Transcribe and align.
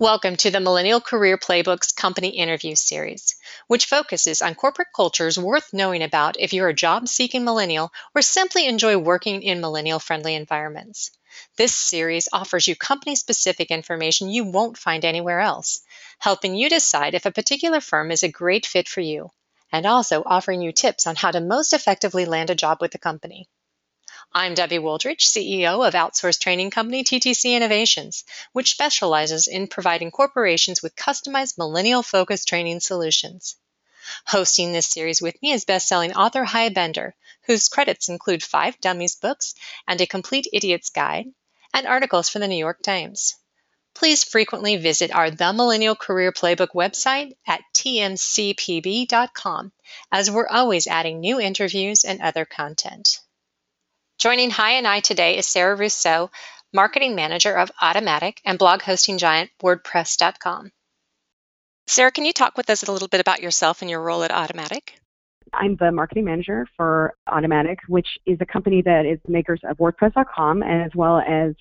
Welcome 0.00 0.36
to 0.36 0.52
the 0.52 0.60
Millennial 0.60 1.00
Career 1.00 1.36
Playbooks 1.36 1.92
Company 1.92 2.28
Interview 2.28 2.76
Series, 2.76 3.34
which 3.66 3.86
focuses 3.86 4.42
on 4.42 4.54
corporate 4.54 4.92
cultures 4.94 5.36
worth 5.36 5.72
knowing 5.72 6.04
about 6.04 6.38
if 6.38 6.52
you're 6.52 6.68
a 6.68 6.72
job 6.72 7.08
seeking 7.08 7.44
millennial 7.44 7.90
or 8.14 8.22
simply 8.22 8.68
enjoy 8.68 8.96
working 8.96 9.42
in 9.42 9.60
millennial 9.60 9.98
friendly 9.98 10.36
environments. 10.36 11.10
This 11.56 11.74
series 11.74 12.28
offers 12.32 12.68
you 12.68 12.76
company 12.76 13.16
specific 13.16 13.72
information 13.72 14.28
you 14.28 14.44
won't 14.44 14.78
find 14.78 15.04
anywhere 15.04 15.40
else, 15.40 15.80
helping 16.20 16.54
you 16.54 16.68
decide 16.68 17.14
if 17.14 17.26
a 17.26 17.32
particular 17.32 17.80
firm 17.80 18.12
is 18.12 18.22
a 18.22 18.28
great 18.28 18.66
fit 18.66 18.86
for 18.86 19.00
you, 19.00 19.30
and 19.72 19.84
also 19.84 20.22
offering 20.24 20.62
you 20.62 20.70
tips 20.70 21.08
on 21.08 21.16
how 21.16 21.32
to 21.32 21.40
most 21.40 21.72
effectively 21.72 22.24
land 22.24 22.50
a 22.50 22.54
job 22.54 22.78
with 22.80 22.92
the 22.92 22.98
company. 22.98 23.48
I'm 24.30 24.52
Debbie 24.52 24.78
Wooldridge, 24.78 25.26
CEO 25.26 25.88
of 25.88 25.94
outsourced 25.94 26.40
training 26.40 26.70
company 26.70 27.02
TTC 27.02 27.56
Innovations, 27.56 28.24
which 28.52 28.72
specializes 28.72 29.46
in 29.46 29.68
providing 29.68 30.10
corporations 30.10 30.82
with 30.82 30.94
customized 30.94 31.56
millennial 31.56 32.02
focused 32.02 32.46
training 32.46 32.80
solutions. 32.80 33.56
Hosting 34.26 34.72
this 34.72 34.86
series 34.86 35.22
with 35.22 35.40
me 35.40 35.52
is 35.52 35.64
best-selling 35.64 36.12
author 36.12 36.44
Hy 36.44 36.68
Bender, 36.68 37.16
whose 37.46 37.70
credits 37.70 38.10
include 38.10 38.42
five 38.42 38.78
Dummies 38.80 39.16
books 39.16 39.54
and 39.86 39.98
a 40.00 40.06
complete 40.06 40.46
idiot's 40.52 40.90
guide, 40.90 41.28
and 41.72 41.86
articles 41.86 42.28
for 42.28 42.38
the 42.38 42.48
New 42.48 42.58
York 42.58 42.82
Times. 42.82 43.34
Please 43.94 44.24
frequently 44.24 44.76
visit 44.76 45.10
our 45.10 45.30
The 45.30 45.54
Millennial 45.54 45.96
Career 45.96 46.32
Playbook 46.32 46.74
website 46.74 47.32
at 47.46 47.62
tmcpb.com, 47.72 49.72
as 50.12 50.30
we're 50.30 50.48
always 50.48 50.86
adding 50.86 51.18
new 51.18 51.40
interviews 51.40 52.04
and 52.04 52.20
other 52.20 52.44
content. 52.44 53.20
Joining 54.18 54.50
Hy 54.50 54.72
and 54.72 54.86
I 54.88 54.98
today 54.98 55.38
is 55.38 55.46
Sara 55.46 55.76
Rosso, 55.76 56.32
Marketing 56.74 57.14
Manager 57.14 57.56
of 57.56 57.70
Automattic 57.80 58.38
and 58.44 58.58
blog 58.58 58.82
hosting 58.82 59.16
giant 59.16 59.48
WordPress.com. 59.62 60.72
Sarah, 61.86 62.10
can 62.10 62.24
you 62.24 62.32
talk 62.32 62.56
with 62.56 62.68
us 62.68 62.82
a 62.82 62.90
little 62.90 63.06
bit 63.06 63.20
about 63.20 63.42
yourself 63.42 63.80
and 63.80 63.88
your 63.88 64.02
role 64.02 64.24
at 64.24 64.32
Automattic? 64.32 64.88
I'm 65.52 65.76
the 65.76 65.92
marketing 65.92 66.24
manager 66.24 66.66
for 66.76 67.14
Automattic, 67.28 67.76
which 67.86 68.08
is 68.26 68.38
a 68.40 68.44
company 68.44 68.82
that 68.82 69.06
is 69.06 69.20
makers 69.28 69.60
of 69.62 69.76
WordPress.com 69.76 70.64
as 70.64 70.90
well 70.96 71.20
as 71.20 71.54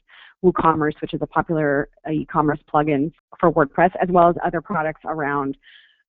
WooCommerce, 0.44 1.00
which 1.00 1.14
is 1.14 1.22
a 1.22 1.28
popular 1.28 1.90
uh, 2.08 2.12
e-commerce 2.12 2.60
plugin 2.74 3.12
for 3.40 3.52
WordPress, 3.52 3.92
as 4.02 4.10
well 4.10 4.30
as 4.30 4.36
other 4.44 4.62
products 4.62 5.02
around 5.06 5.56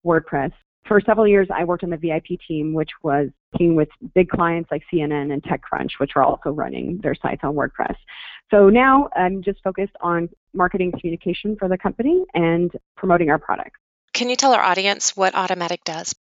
WordPress. 0.04 0.50
For 0.88 1.00
several 1.06 1.28
years, 1.28 1.46
I 1.54 1.62
worked 1.62 1.84
on 1.84 1.90
the 1.90 1.96
VIP 1.96 2.40
team, 2.48 2.74
which 2.74 2.90
was 3.04 3.28
working 3.52 3.74
with 3.74 3.88
big 4.14 4.28
clients 4.28 4.70
like 4.70 4.82
CNN 4.92 5.32
and 5.32 5.42
TechCrunch, 5.42 5.92
which 5.98 6.12
are 6.16 6.22
also 6.22 6.50
running 6.50 7.00
their 7.02 7.14
sites 7.14 7.42
on 7.42 7.54
WordPress. 7.54 7.96
So 8.50 8.68
now 8.68 9.08
I'm 9.16 9.42
just 9.42 9.62
focused 9.62 9.94
on 10.00 10.28
marketing 10.54 10.92
communication 10.98 11.56
for 11.58 11.68
the 11.68 11.78
company 11.78 12.24
and 12.34 12.70
promoting 12.96 13.30
our 13.30 13.38
product. 13.38 13.76
Can 14.12 14.28
you 14.28 14.36
tell 14.36 14.52
our 14.52 14.62
audience 14.62 15.16
what 15.16 15.34
Automattic 15.34 15.84
does? 15.84 16.14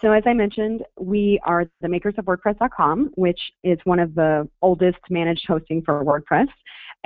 So, 0.00 0.12
as 0.12 0.22
I 0.26 0.34
mentioned, 0.34 0.84
we 1.00 1.40
are 1.44 1.64
the 1.80 1.88
makers 1.88 2.14
of 2.18 2.26
WordPress.com, 2.26 3.12
which 3.16 3.40
is 3.64 3.78
one 3.84 3.98
of 3.98 4.14
the 4.14 4.48
oldest 4.62 4.98
managed 5.10 5.44
hosting 5.48 5.82
for 5.82 6.04
WordPress. 6.04 6.46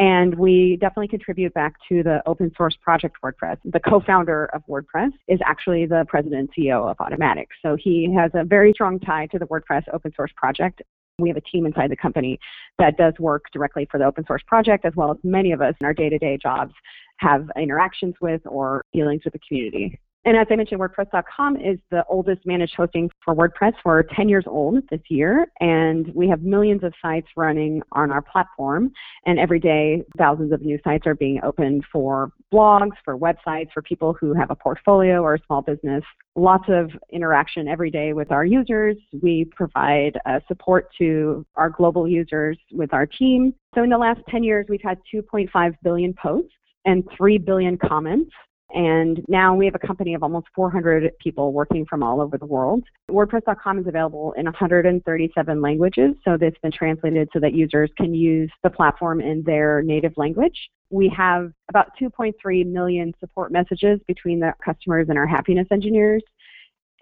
And 0.02 0.34
we 0.34 0.78
definitely 0.80 1.06
contribute 1.06 1.54
back 1.54 1.74
to 1.88 2.02
the 2.02 2.24
open 2.26 2.50
source 2.56 2.76
project 2.82 3.18
WordPress. 3.22 3.58
The 3.64 3.78
co 3.78 4.00
founder 4.00 4.46
of 4.46 4.64
WordPress 4.68 5.12
is 5.28 5.38
actually 5.46 5.86
the 5.86 6.04
president 6.08 6.50
and 6.56 6.66
CEO 6.66 6.90
of 6.90 6.96
Automattic. 6.96 7.46
So 7.64 7.76
he 7.78 8.12
has 8.18 8.32
a 8.34 8.42
very 8.42 8.72
strong 8.72 8.98
tie 8.98 9.26
to 9.26 9.38
the 9.38 9.46
WordPress 9.46 9.84
open 9.92 10.12
source 10.16 10.32
project. 10.34 10.82
We 11.20 11.28
have 11.28 11.36
a 11.36 11.42
team 11.42 11.66
inside 11.66 11.92
the 11.92 11.96
company 11.96 12.40
that 12.80 12.96
does 12.96 13.14
work 13.20 13.44
directly 13.52 13.86
for 13.92 13.98
the 13.98 14.04
open 14.04 14.26
source 14.26 14.42
project, 14.44 14.84
as 14.84 14.92
well 14.96 15.12
as 15.12 15.18
many 15.22 15.52
of 15.52 15.62
us 15.62 15.74
in 15.80 15.84
our 15.84 15.94
day 15.94 16.08
to 16.08 16.18
day 16.18 16.36
jobs 16.36 16.74
have 17.18 17.48
interactions 17.56 18.16
with 18.20 18.40
or 18.44 18.84
dealings 18.92 19.22
with 19.22 19.34
the 19.34 19.40
community. 19.46 20.00
And 20.24 20.36
as 20.36 20.46
I 20.50 20.56
mentioned, 20.56 20.80
WordPress.com 20.80 21.56
is 21.56 21.78
the 21.90 22.04
oldest 22.08 22.46
managed 22.46 22.74
hosting 22.76 23.10
for 23.24 23.34
WordPress. 23.34 23.72
We're 23.84 24.04
10 24.04 24.28
years 24.28 24.44
old 24.46 24.84
this 24.88 25.00
year, 25.08 25.48
and 25.58 26.14
we 26.14 26.28
have 26.28 26.42
millions 26.42 26.84
of 26.84 26.94
sites 27.02 27.26
running 27.36 27.82
on 27.90 28.12
our 28.12 28.22
platform. 28.22 28.92
And 29.26 29.40
every 29.40 29.58
day, 29.58 30.04
thousands 30.16 30.52
of 30.52 30.62
new 30.62 30.78
sites 30.84 31.08
are 31.08 31.16
being 31.16 31.40
opened 31.42 31.84
for 31.90 32.30
blogs, 32.54 32.92
for 33.04 33.18
websites, 33.18 33.72
for 33.74 33.82
people 33.82 34.12
who 34.12 34.32
have 34.32 34.52
a 34.52 34.54
portfolio 34.54 35.22
or 35.22 35.34
a 35.34 35.38
small 35.46 35.60
business. 35.60 36.04
Lots 36.36 36.64
of 36.68 36.92
interaction 37.10 37.66
every 37.66 37.90
day 37.90 38.12
with 38.12 38.30
our 38.30 38.44
users. 38.44 38.96
We 39.22 39.46
provide 39.46 40.20
uh, 40.24 40.38
support 40.46 40.88
to 40.98 41.44
our 41.56 41.68
global 41.68 42.06
users 42.06 42.56
with 42.70 42.94
our 42.94 43.06
team. 43.06 43.54
So 43.74 43.82
in 43.82 43.90
the 43.90 43.98
last 43.98 44.20
10 44.28 44.44
years, 44.44 44.66
we've 44.68 44.80
had 44.82 44.98
2.5 45.12 45.74
billion 45.82 46.14
posts 46.14 46.52
and 46.84 47.02
3 47.16 47.38
billion 47.38 47.76
comments 47.76 48.30
and 48.72 49.22
now 49.28 49.54
we 49.54 49.66
have 49.66 49.74
a 49.74 49.86
company 49.86 50.14
of 50.14 50.22
almost 50.22 50.46
400 50.54 51.12
people 51.18 51.52
working 51.52 51.84
from 51.84 52.02
all 52.02 52.20
over 52.20 52.38
the 52.38 52.46
world. 52.46 52.84
WordPress.com 53.10 53.78
is 53.78 53.86
available 53.86 54.32
in 54.36 54.44
137 54.46 55.60
languages, 55.60 56.14
so 56.24 56.38
it's 56.40 56.58
been 56.58 56.72
translated 56.72 57.28
so 57.32 57.40
that 57.40 57.52
users 57.52 57.90
can 57.96 58.14
use 58.14 58.50
the 58.62 58.70
platform 58.70 59.20
in 59.20 59.42
their 59.44 59.82
native 59.82 60.14
language. 60.16 60.70
We 60.90 61.12
have 61.16 61.52
about 61.68 61.88
2.3 62.00 62.66
million 62.66 63.12
support 63.20 63.52
messages 63.52 64.00
between 64.06 64.40
the 64.40 64.54
customers 64.64 65.06
and 65.10 65.18
our 65.18 65.26
happiness 65.26 65.66
engineers. 65.70 66.22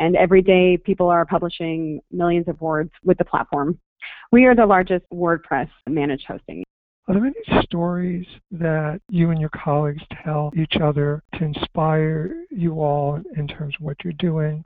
And 0.01 0.17
every 0.17 0.43
day, 0.43 0.77
people 0.77 1.09
are 1.09 1.27
publishing 1.27 2.01
millions 2.11 2.49
of 2.49 2.61
words 2.61 2.91
with 3.05 3.19
the 3.19 3.25
platform. 3.25 3.79
We 4.33 4.47
are 4.47 4.55
the 4.55 4.67
largest 4.67 5.05
WordPress 5.13 5.69
managed 5.87 6.25
hosting. 6.27 6.65
Are 7.11 7.15
there 7.15 7.27
any 7.27 7.63
stories 7.65 8.25
that 8.53 9.01
you 9.09 9.31
and 9.31 9.41
your 9.41 9.51
colleagues 9.51 10.01
tell 10.23 10.53
each 10.57 10.77
other 10.81 11.25
to 11.35 11.45
inspire 11.45 12.45
you 12.51 12.81
all 12.81 13.21
in 13.37 13.49
terms 13.49 13.75
of 13.75 13.85
what 13.85 13.97
you're 14.05 14.13
doing? 14.13 14.65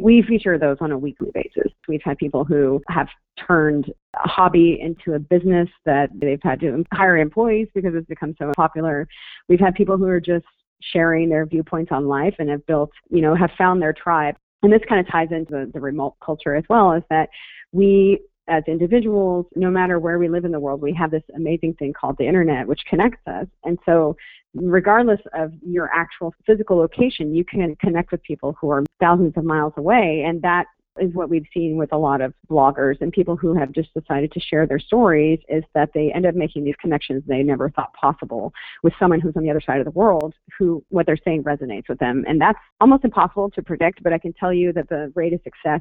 We 0.00 0.22
feature 0.22 0.56
those 0.56 0.76
on 0.80 0.92
a 0.92 0.98
weekly 0.98 1.32
basis. 1.34 1.72
We've 1.88 2.00
had 2.04 2.16
people 2.16 2.44
who 2.44 2.80
have 2.88 3.08
turned 3.44 3.92
a 4.14 4.28
hobby 4.28 4.78
into 4.80 5.14
a 5.14 5.18
business 5.18 5.68
that 5.84 6.10
they've 6.14 6.38
had 6.44 6.60
to 6.60 6.84
hire 6.92 7.18
employees 7.18 7.66
because 7.74 7.96
it's 7.96 8.06
become 8.06 8.36
so 8.38 8.52
popular. 8.54 9.08
We've 9.48 9.58
had 9.58 9.74
people 9.74 9.96
who 9.96 10.06
are 10.06 10.20
just 10.20 10.46
sharing 10.92 11.28
their 11.28 11.44
viewpoints 11.44 11.90
on 11.90 12.06
life 12.06 12.36
and 12.38 12.48
have 12.50 12.64
built, 12.66 12.92
you 13.10 13.20
know, 13.20 13.34
have 13.34 13.50
found 13.58 13.82
their 13.82 13.92
tribe. 13.92 14.36
And 14.62 14.72
this 14.72 14.82
kind 14.88 15.04
of 15.04 15.10
ties 15.10 15.32
into 15.32 15.50
the, 15.50 15.70
the 15.74 15.80
remote 15.80 16.14
culture 16.24 16.54
as 16.54 16.64
well, 16.70 16.92
is 16.92 17.02
that 17.10 17.30
we 17.72 18.20
as 18.50 18.64
individuals, 18.66 19.46
no 19.54 19.70
matter 19.70 19.98
where 19.98 20.18
we 20.18 20.28
live 20.28 20.44
in 20.44 20.50
the 20.50 20.60
world, 20.60 20.82
we 20.82 20.92
have 20.94 21.10
this 21.10 21.22
amazing 21.34 21.74
thing 21.74 21.92
called 21.92 22.16
the 22.18 22.26
internet, 22.26 22.66
which 22.66 22.80
connects 22.88 23.26
us. 23.26 23.46
And 23.64 23.78
so, 23.86 24.16
regardless 24.54 25.20
of 25.32 25.52
your 25.64 25.88
actual 25.94 26.34
physical 26.44 26.76
location, 26.76 27.34
you 27.34 27.44
can 27.44 27.76
connect 27.76 28.10
with 28.10 28.22
people 28.24 28.56
who 28.60 28.70
are 28.70 28.84
thousands 28.98 29.34
of 29.36 29.44
miles 29.44 29.72
away. 29.76 30.24
And 30.26 30.42
that 30.42 30.66
is 31.00 31.14
what 31.14 31.30
we've 31.30 31.46
seen 31.52 31.76
with 31.76 31.92
a 31.92 31.96
lot 31.96 32.20
of 32.20 32.32
bloggers 32.50 33.00
and 33.00 33.12
people 33.12 33.36
who 33.36 33.54
have 33.54 33.72
just 33.72 33.92
decided 33.94 34.30
to 34.32 34.40
share 34.40 34.66
their 34.66 34.78
stories 34.78 35.38
is 35.48 35.64
that 35.74 35.90
they 35.94 36.12
end 36.12 36.26
up 36.26 36.34
making 36.34 36.64
these 36.64 36.76
connections 36.80 37.22
they 37.26 37.42
never 37.42 37.70
thought 37.70 37.92
possible 37.94 38.52
with 38.82 38.92
someone 38.98 39.20
who's 39.20 39.36
on 39.36 39.42
the 39.42 39.50
other 39.50 39.60
side 39.60 39.78
of 39.78 39.84
the 39.84 39.90
world 39.90 40.34
who 40.58 40.84
what 40.90 41.06
they're 41.06 41.16
saying 41.24 41.42
resonates 41.44 41.88
with 41.88 41.98
them. 41.98 42.24
And 42.28 42.40
that's 42.40 42.58
almost 42.80 43.04
impossible 43.04 43.50
to 43.50 43.62
predict 43.62 44.02
but 44.02 44.12
i 44.12 44.18
can 44.18 44.32
tell 44.32 44.52
you 44.52 44.72
that 44.72 44.88
the 44.88 45.12
rate 45.14 45.32
of 45.32 45.40
success 45.42 45.80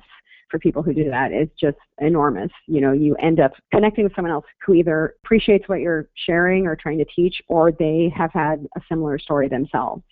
for 0.49 0.59
people 0.59 0.81
who 0.81 0.93
do 0.93 1.09
that 1.09 1.31
is 1.31 1.47
just 1.59 1.77
enormous. 1.99 2.51
You 2.67 2.81
know 2.81 2.91
you 2.91 3.15
end 3.15 3.39
up 3.39 3.51
connecting 3.71 4.03
with 4.03 4.15
someone 4.15 4.31
else 4.31 4.45
who 4.65 4.73
either 4.73 5.15
appreciates 5.23 5.67
what 5.69 5.79
you're 5.79 6.09
sharing 6.25 6.67
or 6.67 6.75
trying 6.75 6.97
to 6.97 7.05
teach 7.15 7.41
or 7.47 7.71
they 7.71 8.11
have 8.15 8.31
had 8.33 8.65
a 8.75 8.81
similar 8.89 9.19
story 9.19 9.47
themselves. 9.47 10.03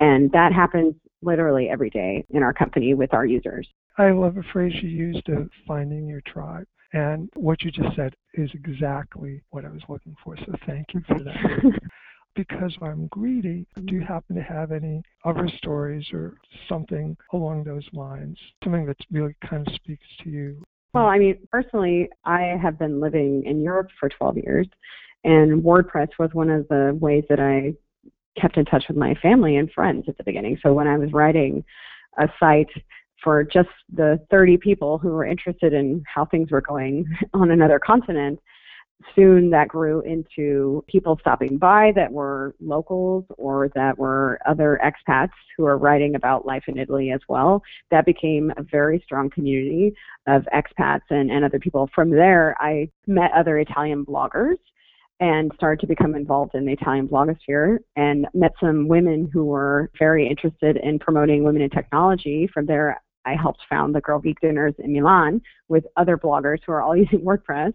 And 0.00 0.32
that 0.32 0.52
happens 0.52 0.94
literally 1.22 1.68
every 1.68 1.90
day 1.90 2.24
in 2.30 2.42
our 2.42 2.52
company 2.52 2.94
with 2.94 3.12
our 3.12 3.26
users 3.26 3.68
I 4.00 4.12
love 4.12 4.38
a 4.38 4.42
phrase 4.52 4.72
you 4.82 4.88
used 4.88 5.28
of 5.28 5.50
finding 5.66 6.06
your 6.06 6.22
tribe. 6.22 6.66
And 6.94 7.28
what 7.34 7.62
you 7.62 7.70
just 7.70 7.94
said 7.94 8.14
is 8.32 8.50
exactly 8.54 9.42
what 9.50 9.66
I 9.66 9.68
was 9.68 9.82
looking 9.90 10.16
for. 10.24 10.38
So 10.38 10.52
thank 10.66 10.86
you 10.94 11.02
for 11.06 11.18
that. 11.18 11.80
because 12.34 12.74
I'm 12.80 13.08
greedy, 13.08 13.66
do 13.84 13.94
you 13.94 14.00
happen 14.00 14.36
to 14.36 14.42
have 14.42 14.72
any 14.72 15.02
other 15.26 15.48
stories 15.58 16.06
or 16.14 16.38
something 16.66 17.14
along 17.34 17.64
those 17.64 17.86
lines? 17.92 18.38
Something 18.64 18.86
that 18.86 18.96
really 19.10 19.36
kind 19.48 19.68
of 19.68 19.74
speaks 19.74 20.06
to 20.24 20.30
you? 20.30 20.62
Well, 20.94 21.06
I 21.06 21.18
mean, 21.18 21.38
personally, 21.52 22.08
I 22.24 22.56
have 22.60 22.78
been 22.78 23.00
living 23.00 23.44
in 23.44 23.62
Europe 23.62 23.88
for 24.00 24.08
12 24.08 24.38
years, 24.38 24.66
and 25.24 25.62
WordPress 25.62 26.08
was 26.18 26.30
one 26.32 26.48
of 26.48 26.66
the 26.68 26.96
ways 27.00 27.24
that 27.28 27.38
I 27.38 27.74
kept 28.40 28.56
in 28.56 28.64
touch 28.64 28.84
with 28.88 28.96
my 28.96 29.14
family 29.14 29.56
and 29.56 29.70
friends 29.72 30.04
at 30.08 30.16
the 30.16 30.24
beginning. 30.24 30.58
So 30.62 30.72
when 30.72 30.86
I 30.86 30.98
was 30.98 31.12
writing 31.12 31.64
a 32.18 32.28
site 32.38 32.70
for 33.22 33.44
just 33.44 33.68
the 33.92 34.18
30 34.30 34.56
people 34.56 34.98
who 34.98 35.08
were 35.10 35.26
interested 35.26 35.72
in 35.72 36.02
how 36.12 36.24
things 36.24 36.50
were 36.50 36.62
going 36.62 37.06
on 37.34 37.50
another 37.50 37.78
continent, 37.78 38.40
soon 39.14 39.50
that 39.50 39.68
grew 39.68 40.02
into 40.02 40.84
people 40.86 41.16
stopping 41.20 41.56
by 41.56 41.92
that 41.96 42.12
were 42.12 42.54
locals 42.60 43.24
or 43.38 43.70
that 43.74 43.98
were 43.98 44.38
other 44.46 44.78
expats 44.84 45.30
who 45.56 45.64
are 45.64 45.78
writing 45.78 46.14
about 46.14 46.46
life 46.46 46.64
in 46.68 46.78
Italy 46.78 47.10
as 47.10 47.20
well. 47.28 47.62
That 47.90 48.04
became 48.04 48.52
a 48.56 48.62
very 48.62 49.00
strong 49.04 49.30
community 49.30 49.94
of 50.26 50.46
expats 50.54 51.00
and, 51.10 51.30
and 51.30 51.44
other 51.44 51.58
people. 51.58 51.88
From 51.94 52.10
there, 52.10 52.56
I 52.60 52.90
met 53.06 53.30
other 53.32 53.58
Italian 53.58 54.04
bloggers 54.04 54.58
and 55.20 55.52
started 55.54 55.80
to 55.80 55.86
become 55.86 56.14
involved 56.14 56.54
in 56.54 56.64
the 56.64 56.72
Italian 56.72 57.06
blogosphere 57.06 57.78
and 57.94 58.26
met 58.32 58.52
some 58.58 58.88
women 58.88 59.28
who 59.32 59.44
were 59.44 59.90
very 59.98 60.26
interested 60.26 60.78
in 60.82 60.98
promoting 60.98 61.44
women 61.44 61.60
in 61.60 61.68
technology. 61.70 62.48
From 62.52 62.64
there, 62.66 63.00
I 63.26 63.34
helped 63.34 63.60
found 63.68 63.94
the 63.94 64.00
Girl 64.00 64.18
Geek 64.18 64.40
Dinners 64.40 64.74
in 64.78 64.94
Milan 64.94 65.42
with 65.68 65.84
other 65.98 66.16
bloggers 66.16 66.58
who 66.64 66.72
are 66.72 66.80
all 66.80 66.96
using 66.96 67.20
WordPress. 67.20 67.74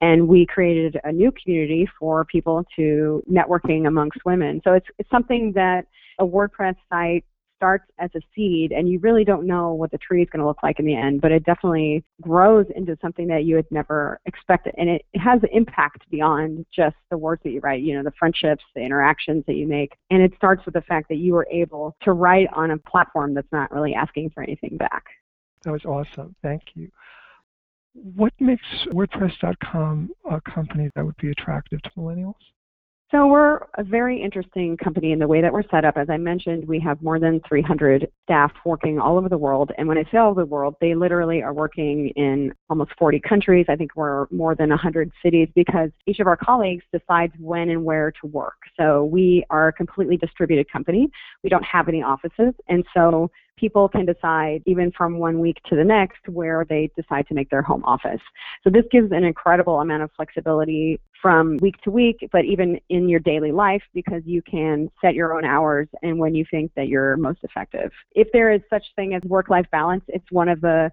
And 0.00 0.28
we 0.28 0.46
created 0.46 0.98
a 1.02 1.10
new 1.10 1.32
community 1.32 1.88
for 1.98 2.24
people 2.24 2.64
to 2.76 3.22
networking 3.30 3.88
amongst 3.88 4.24
women. 4.24 4.60
So 4.64 4.72
it's, 4.72 4.86
it's 4.98 5.10
something 5.10 5.52
that 5.54 5.86
a 6.20 6.24
WordPress 6.24 6.76
site 6.88 7.24
starts 7.56 7.84
as 7.98 8.10
a 8.14 8.20
seed 8.34 8.72
and 8.72 8.88
you 8.88 8.98
really 8.98 9.24
don't 9.24 9.46
know 9.46 9.72
what 9.72 9.90
the 9.90 9.98
tree 9.98 10.22
is 10.22 10.28
going 10.30 10.40
to 10.40 10.46
look 10.46 10.62
like 10.62 10.78
in 10.78 10.86
the 10.86 10.94
end, 10.94 11.20
but 11.20 11.32
it 11.32 11.44
definitely 11.44 12.04
grows 12.20 12.66
into 12.74 12.96
something 13.00 13.26
that 13.28 13.44
you 13.44 13.56
had 13.56 13.66
never 13.70 14.20
expected. 14.26 14.74
And 14.76 14.88
it 14.88 15.04
has 15.14 15.42
an 15.42 15.48
impact 15.52 16.08
beyond 16.10 16.66
just 16.74 16.96
the 17.10 17.18
words 17.18 17.42
that 17.44 17.50
you 17.50 17.60
write, 17.60 17.82
you 17.82 17.94
know, 17.94 18.02
the 18.02 18.12
friendships, 18.18 18.64
the 18.74 18.82
interactions 18.82 19.44
that 19.46 19.54
you 19.54 19.66
make. 19.66 19.96
And 20.10 20.22
it 20.22 20.32
starts 20.36 20.64
with 20.64 20.74
the 20.74 20.82
fact 20.82 21.08
that 21.08 21.16
you 21.16 21.32
were 21.34 21.46
able 21.50 21.96
to 22.02 22.12
write 22.12 22.48
on 22.54 22.70
a 22.70 22.78
platform 22.78 23.34
that's 23.34 23.52
not 23.52 23.70
really 23.70 23.94
asking 23.94 24.30
for 24.30 24.42
anything 24.42 24.76
back. 24.76 25.04
That 25.62 25.72
was 25.72 25.84
awesome. 25.84 26.34
Thank 26.42 26.62
you. 26.74 26.90
What 27.94 28.32
makes 28.40 28.66
WordPress.com 28.88 30.10
a 30.30 30.40
company 30.40 30.90
that 30.94 31.04
would 31.04 31.16
be 31.16 31.30
attractive 31.30 31.80
to 31.82 31.90
millennials? 31.96 32.34
So 33.10 33.26
we're 33.26 33.58
a 33.76 33.84
very 33.84 34.20
interesting 34.20 34.76
company 34.76 35.12
in 35.12 35.18
the 35.18 35.28
way 35.28 35.42
that 35.42 35.52
we're 35.52 35.68
set 35.70 35.84
up. 35.84 35.96
As 35.96 36.08
I 36.08 36.16
mentioned, 36.16 36.66
we 36.66 36.80
have 36.80 37.00
more 37.02 37.20
than 37.20 37.40
300 37.46 38.10
staff 38.24 38.50
working 38.64 38.98
all 38.98 39.18
over 39.18 39.28
the 39.28 39.38
world. 39.38 39.70
And 39.76 39.86
when 39.86 39.98
I 39.98 40.04
say 40.10 40.16
all 40.16 40.30
over 40.30 40.40
the 40.40 40.46
world, 40.46 40.74
they 40.80 40.94
literally 40.94 41.42
are 41.42 41.52
working 41.52 42.08
in 42.16 42.52
almost 42.70 42.92
40 42.98 43.20
countries. 43.20 43.66
I 43.68 43.76
think 43.76 43.94
we're 43.94 44.26
more 44.30 44.54
than 44.54 44.70
100 44.70 45.12
cities 45.22 45.48
because 45.54 45.90
each 46.06 46.18
of 46.18 46.26
our 46.26 46.36
colleagues 46.36 46.82
decides 46.92 47.34
when 47.38 47.68
and 47.68 47.84
where 47.84 48.10
to 48.22 48.26
work. 48.26 48.56
So 48.80 49.04
we 49.04 49.44
are 49.50 49.68
a 49.68 49.72
completely 49.72 50.16
distributed 50.16 50.70
company. 50.72 51.10
We 51.42 51.50
don't 51.50 51.64
have 51.64 51.88
any 51.88 52.02
offices. 52.02 52.54
And 52.68 52.84
so 52.94 53.30
people 53.56 53.88
can 53.88 54.04
decide 54.04 54.62
even 54.66 54.90
from 54.92 55.18
one 55.18 55.40
week 55.40 55.58
to 55.68 55.76
the 55.76 55.84
next 55.84 56.28
where 56.28 56.64
they 56.68 56.90
decide 56.96 57.26
to 57.28 57.34
make 57.34 57.50
their 57.50 57.62
home 57.62 57.84
office. 57.84 58.20
So 58.62 58.70
this 58.70 58.84
gives 58.90 59.12
an 59.12 59.24
incredible 59.24 59.80
amount 59.80 60.02
of 60.02 60.10
flexibility 60.16 61.00
from 61.20 61.56
week 61.58 61.80
to 61.82 61.90
week, 61.90 62.28
but 62.32 62.44
even 62.44 62.80
in 62.88 63.08
your 63.08 63.20
daily 63.20 63.52
life 63.52 63.82
because 63.94 64.22
you 64.24 64.42
can 64.42 64.90
set 65.00 65.14
your 65.14 65.34
own 65.36 65.44
hours 65.44 65.88
and 66.02 66.18
when 66.18 66.34
you 66.34 66.44
think 66.50 66.72
that 66.76 66.88
you're 66.88 67.16
most 67.16 67.40
effective. 67.42 67.90
If 68.12 68.28
there 68.32 68.52
is 68.52 68.60
such 68.68 68.84
thing 68.96 69.14
as 69.14 69.22
work-life 69.22 69.66
balance, 69.70 70.04
it's 70.08 70.30
one 70.30 70.48
of 70.48 70.60
the 70.60 70.90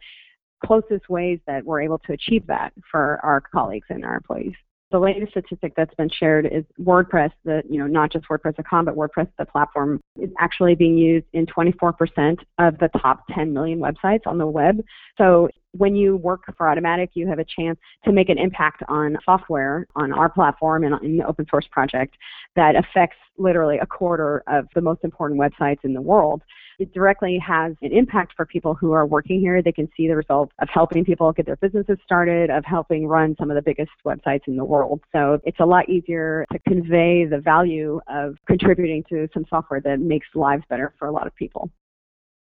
closest 0.63 1.09
ways 1.09 1.39
that 1.47 1.65
we're 1.65 1.81
able 1.81 1.97
to 1.99 2.13
achieve 2.13 2.45
that 2.47 2.71
for 2.89 3.19
our 3.23 3.41
colleagues 3.41 3.87
and 3.89 4.05
our 4.05 4.15
employees 4.15 4.53
the 4.91 4.99
latest 4.99 5.31
statistic 5.31 5.73
that's 5.75 5.93
been 5.95 6.09
shared 6.09 6.45
is 6.45 6.63
WordPress, 6.81 7.31
the 7.45 7.63
you 7.69 7.79
know 7.79 7.87
not 7.87 8.11
just 8.11 8.25
WordPress.com, 8.27 8.85
but 8.85 8.95
WordPress, 8.95 9.27
the 9.37 9.45
platform, 9.45 10.01
is 10.19 10.29
actually 10.39 10.75
being 10.75 10.97
used 10.97 11.25
in 11.33 11.45
24% 11.45 12.37
of 12.59 12.77
the 12.79 12.89
top 13.01 13.23
10 13.33 13.53
million 13.53 13.79
websites 13.79 14.21
on 14.25 14.37
the 14.37 14.45
web. 14.45 14.81
So 15.17 15.49
when 15.71 15.95
you 15.95 16.17
work 16.17 16.43
for 16.57 16.67
Automattic, 16.67 17.09
you 17.13 17.27
have 17.27 17.39
a 17.39 17.45
chance 17.45 17.79
to 18.03 18.11
make 18.11 18.29
an 18.29 18.37
impact 18.37 18.83
on 18.89 19.17
software 19.23 19.87
on 19.95 20.11
our 20.11 20.29
platform 20.29 20.83
and 20.83 21.01
in 21.03 21.17
the 21.17 21.25
open 21.25 21.45
source 21.49 21.67
project 21.71 22.15
that 22.55 22.75
affects 22.75 23.17
literally 23.37 23.77
a 23.79 23.85
quarter 23.85 24.43
of 24.47 24.67
the 24.75 24.81
most 24.81 25.03
important 25.03 25.39
websites 25.39 25.79
in 25.83 25.93
the 25.93 26.01
world. 26.01 26.41
It 26.81 26.95
directly 26.95 27.37
has 27.37 27.75
an 27.83 27.91
impact 27.91 28.33
for 28.35 28.43
people 28.43 28.73
who 28.73 28.91
are 28.91 29.05
working 29.05 29.39
here. 29.39 29.61
They 29.61 29.71
can 29.71 29.87
see 29.95 30.07
the 30.07 30.15
results 30.15 30.51
of 30.59 30.67
helping 30.67 31.05
people 31.05 31.31
get 31.31 31.45
their 31.45 31.57
businesses 31.57 31.99
started, 32.03 32.49
of 32.49 32.65
helping 32.65 33.05
run 33.05 33.35
some 33.39 33.51
of 33.51 33.55
the 33.55 33.61
biggest 33.61 33.91
websites 34.03 34.47
in 34.47 34.55
the 34.55 34.65
world. 34.65 34.99
So 35.11 35.39
it's 35.43 35.59
a 35.59 35.65
lot 35.65 35.87
easier 35.89 36.43
to 36.51 36.57
convey 36.67 37.25
the 37.25 37.37
value 37.37 38.01
of 38.07 38.35
contributing 38.47 39.03
to 39.09 39.29
some 39.31 39.45
software 39.47 39.79
that 39.81 39.99
makes 39.99 40.25
lives 40.33 40.63
better 40.71 40.95
for 40.97 41.07
a 41.07 41.11
lot 41.11 41.27
of 41.27 41.35
people. 41.35 41.69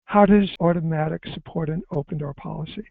How 0.06 0.26
does 0.26 0.50
Automattic 0.60 1.32
support 1.36 1.70
an 1.70 1.84
open 1.92 2.18
door 2.18 2.34
policy? 2.34 2.88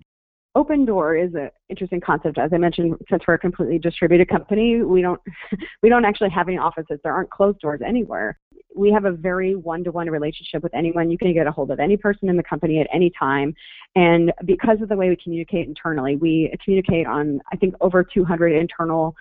open 0.54 0.84
door 0.84 1.16
is 1.16 1.34
an 1.34 1.50
interesting 1.70 2.00
concept. 2.00 2.38
As 2.38 2.50
I 2.52 2.58
mentioned, 2.58 2.94
since 3.10 3.22
we're 3.26 3.34
a 3.34 3.38
completely 3.38 3.78
distributed 3.78 4.28
company, 4.28 4.82
we 4.82 5.02
don't 5.02 5.20
we 5.82 5.88
don't 5.88 6.04
actually 6.04 6.30
have 6.30 6.46
any 6.46 6.58
offices. 6.58 7.00
There 7.02 7.12
aren't 7.12 7.30
closed 7.30 7.60
doors 7.60 7.80
anywhere. 7.84 8.38
We 8.74 8.90
have 8.92 9.04
a 9.04 9.12
very 9.12 9.54
one-to-one 9.54 10.08
relationship 10.08 10.62
with 10.62 10.74
anyone. 10.74 11.10
You 11.10 11.18
can 11.18 11.32
get 11.32 11.46
a 11.46 11.52
hold 11.52 11.70
of 11.70 11.80
any 11.80 11.96
person 11.96 12.28
in 12.28 12.36
the 12.36 12.42
company 12.42 12.80
at 12.80 12.86
any 12.92 13.10
time. 13.18 13.54
And 13.94 14.32
because 14.44 14.80
of 14.80 14.88
the 14.88 14.96
way 14.96 15.08
we 15.08 15.16
communicate 15.16 15.68
internally, 15.68 16.16
we 16.16 16.54
communicate 16.64 17.06
on 17.06 17.40
I 17.52 17.56
think 17.56 17.74
over 17.80 18.02
200 18.02 18.52
internal 18.52 19.14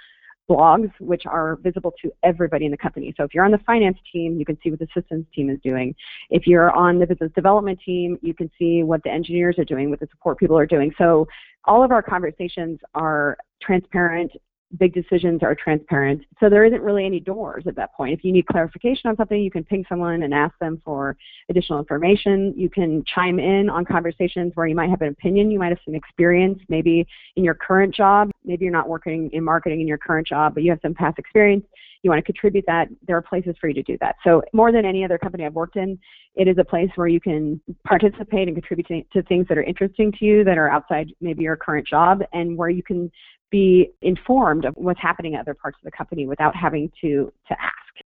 blogs, 0.50 0.92
which 1.00 1.26
are 1.26 1.58
visible 1.58 1.94
to 2.02 2.12
everybody 2.24 2.66
in 2.66 2.72
the 2.72 2.78
company. 2.78 3.14
So 3.16 3.24
if 3.24 3.34
you're 3.34 3.46
on 3.46 3.52
the 3.52 3.60
finance 3.60 3.98
team, 4.12 4.38
you 4.38 4.46
can 4.46 4.58
see 4.64 4.70
what 4.70 4.80
the 4.80 4.88
systems 4.94 5.26
team 5.34 5.50
is 5.50 5.60
doing. 5.64 5.96
If 6.30 6.46
you're 6.46 6.72
on 6.72 7.00
the 7.00 7.06
business 7.06 7.32
development 7.36 7.80
team, 7.86 8.18
you 8.22 8.34
can 8.34 8.50
see 8.58 8.84
what 8.84 9.04
the 9.04 9.12
engineers 9.12 9.58
are 9.60 9.66
doing, 9.66 9.90
what 9.90 10.00
the 10.00 10.08
support 10.12 10.40
people 10.40 10.58
are 10.58 10.66
doing. 10.66 10.92
So 10.98 11.28
all 11.66 11.84
of 11.84 11.92
our 11.92 12.02
conversations 12.02 12.80
are 12.96 13.38
transparent 13.62 14.32
big 14.78 14.94
decisions 14.94 15.44
are 15.44 15.56
transparent. 15.56 16.22
So 16.40 16.50
there 16.50 16.66
isn't 16.66 16.82
really 16.82 17.06
any 17.06 17.20
doors 17.20 17.66
at 17.68 17.76
that 17.76 17.94
point. 17.94 18.14
If 18.14 18.24
you 18.24 18.32
need 18.32 18.48
clarification 18.48 19.10
on 19.10 19.18
something, 19.18 19.42
you 19.42 19.52
can 19.52 19.64
ping 19.64 19.86
someone 19.88 20.24
and 20.24 20.34
ask 20.34 20.58
them 20.60 20.82
for 20.84 21.18
additional 21.50 21.80
information. 21.80 22.54
You 22.56 22.70
can 22.70 23.04
chime 23.14 23.40
in 23.40 23.70
on 23.70 23.86
conversations 23.86 24.52
where 24.56 24.68
you 24.68 24.76
might 24.76 24.90
have 24.90 25.02
an 25.02 25.10
opinion, 25.10 25.52
you 25.52 25.60
might 25.60 25.70
have 25.70 25.80
some 25.86 25.96
experience, 25.96 26.60
maybe 26.70 27.06
in 27.36 27.44
your 27.44 27.56
current 27.56 27.94
job. 27.94 28.32
Maybe 28.46 28.66
you're 28.66 28.74
not 28.74 28.90
working 28.90 29.30
in 29.34 29.44
marketing 29.44 29.82
in 29.82 29.88
your 29.88 29.98
current 29.98 30.28
job, 30.28 30.54
but 30.54 30.64
you 30.64 30.72
have 30.72 30.80
some 30.82 30.94
past 30.94 31.20
experience. 31.20 31.66
You 32.04 32.10
want 32.10 32.20
to 32.20 32.26
contribute 32.26 32.66
that. 32.66 32.88
There 33.06 33.16
are 33.16 33.22
places 33.22 33.56
for 33.62 33.68
you 33.68 33.76
to 33.76 33.84
do 33.84 33.98
that. 34.02 34.16
So 34.24 34.42
more 34.54 34.72
than 34.72 34.86
any 34.86 35.06
other 35.06 35.20
company 35.20 35.46
I've 35.46 35.54
worked 35.54 35.76
in, 35.76 36.00
it 36.34 36.48
is 36.48 36.58
a 36.58 36.64
place 36.64 36.90
where 36.96 37.08
you 37.08 37.20
can 37.20 37.62
participate 37.86 38.48
and 38.48 38.56
contribute 38.56 39.06
to, 39.12 39.22
things 39.24 39.48
that 39.50 39.58
are 39.58 39.64
interesting 39.64 40.12
to 40.14 40.26
you 40.26 40.44
that 40.44 40.58
are 40.58 40.70
outside 40.70 41.12
maybe 41.22 41.44
your 41.44 41.56
current 41.56 41.86
job 41.88 42.22
and 42.34 42.58
where 42.58 42.70
you 42.70 42.82
can 42.82 43.12
be 43.52 43.92
informed 44.02 44.66
of 44.66 44.74
what's 44.76 45.00
happening 45.00 45.36
at 45.36 45.42
other 45.42 45.54
parts 45.54 45.78
of 45.80 45.86
the 45.86 45.92
company 45.92 46.26
without 46.26 46.56
having 46.56 46.92
to, 47.02 47.32
to 47.48 47.54
ask. 47.62 48.06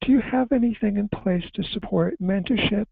Do 0.00 0.12
you 0.12 0.20
have 0.20 0.52
anything 0.52 0.96
in 0.96 1.08
place 1.08 1.44
to 1.54 1.62
support 1.72 2.14
mentorship? 2.20 2.86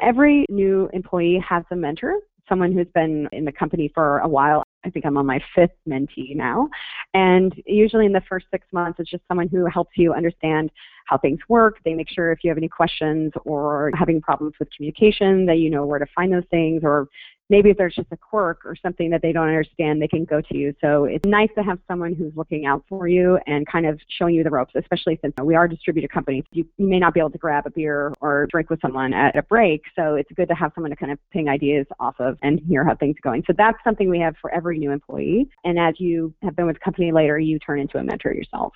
Every 0.00 0.44
new 0.48 0.88
employee 0.92 1.42
has 1.46 1.64
a 1.70 1.76
mentor, 1.76 2.18
someone 2.48 2.72
who's 2.72 2.88
been 2.94 3.28
in 3.32 3.44
the 3.44 3.52
company 3.52 3.90
for 3.94 4.18
a 4.18 4.28
while. 4.28 4.62
I 4.84 4.90
think 4.90 5.04
I'm 5.04 5.16
on 5.16 5.26
my 5.26 5.40
fifth 5.54 5.76
mentee 5.88 6.36
now. 6.36 6.68
And 7.12 7.52
usually 7.66 8.06
in 8.06 8.12
the 8.12 8.22
first 8.28 8.46
six 8.50 8.66
months, 8.72 9.00
it's 9.00 9.10
just 9.10 9.24
someone 9.26 9.48
who 9.48 9.66
helps 9.66 9.90
you 9.96 10.12
understand 10.12 10.70
how 11.06 11.18
things 11.18 11.40
work. 11.48 11.78
They 11.84 11.94
make 11.94 12.08
sure 12.08 12.30
if 12.30 12.44
you 12.44 12.50
have 12.50 12.58
any 12.58 12.68
questions 12.68 13.32
or 13.44 13.90
having 13.94 14.20
problems 14.20 14.54
with 14.60 14.68
communication 14.76 15.46
that 15.46 15.58
you 15.58 15.70
know 15.70 15.84
where 15.86 15.98
to 15.98 16.06
find 16.14 16.32
those 16.32 16.44
things 16.50 16.82
or 16.84 17.08
maybe 17.48 17.70
if 17.70 17.76
there's 17.76 17.94
just 17.94 18.08
a 18.12 18.16
quirk 18.16 18.64
or 18.64 18.76
something 18.76 19.10
that 19.10 19.22
they 19.22 19.32
don't 19.32 19.48
understand, 19.48 20.00
they 20.00 20.08
can 20.08 20.24
go 20.24 20.40
to 20.40 20.56
you. 20.56 20.74
So 20.80 21.04
it's 21.04 21.24
nice 21.26 21.50
to 21.56 21.62
have 21.62 21.78
someone 21.88 22.14
who's 22.14 22.32
looking 22.36 22.66
out 22.66 22.84
for 22.88 23.08
you 23.08 23.38
and 23.46 23.66
kind 23.66 23.86
of 23.86 24.00
showing 24.18 24.34
you 24.34 24.44
the 24.44 24.50
ropes, 24.50 24.72
especially 24.74 25.18
since 25.22 25.34
we 25.42 25.54
are 25.54 25.64
a 25.64 25.68
distributed 25.68 26.10
company. 26.10 26.44
You, 26.52 26.66
you 26.76 26.86
may 26.86 26.98
not 26.98 27.14
be 27.14 27.20
able 27.20 27.30
to 27.30 27.38
grab 27.38 27.66
a 27.66 27.70
beer 27.70 28.12
or 28.20 28.46
drink 28.50 28.70
with 28.70 28.80
someone 28.80 29.12
at 29.14 29.36
a 29.36 29.42
break, 29.42 29.82
so 29.94 30.14
it's 30.14 30.30
good 30.32 30.48
to 30.48 30.54
have 30.54 30.72
someone 30.74 30.90
to 30.90 30.96
kind 30.96 31.12
of 31.12 31.18
ping 31.30 31.48
ideas 31.48 31.86
off 32.00 32.16
of 32.18 32.38
and 32.42 32.60
hear 32.60 32.84
how 32.84 32.94
things 32.94 33.16
are 33.16 33.30
going. 33.30 33.42
So 33.46 33.52
that's 33.56 33.78
something 33.84 34.08
we 34.10 34.20
have 34.20 34.36
for 34.40 34.52
every 34.52 34.78
new 34.78 34.90
employee. 34.90 35.48
And 35.64 35.78
as 35.78 35.94
you 35.98 36.34
have 36.42 36.56
been 36.56 36.66
with 36.66 36.76
the 36.76 36.80
company 36.80 37.12
later, 37.12 37.38
you 37.38 37.58
turn 37.58 37.80
into 37.80 37.98
a 37.98 38.04
mentor 38.04 38.32
yourself 38.32 38.72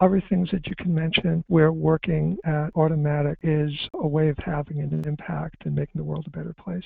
other 0.00 0.20
things 0.28 0.50
that 0.50 0.66
you 0.66 0.74
can 0.74 0.92
mention 0.92 1.44
where 1.46 1.70
working 1.70 2.36
at 2.44 2.74
Automattic 2.74 3.36
is 3.44 3.72
a 3.94 4.06
way 4.06 4.28
of 4.30 4.36
having 4.38 4.80
an 4.80 5.00
impact 5.06 5.64
and 5.64 5.76
making 5.76 5.94
the 5.94 6.02
world 6.02 6.24
a 6.26 6.30
better 6.30 6.52
place? 6.58 6.82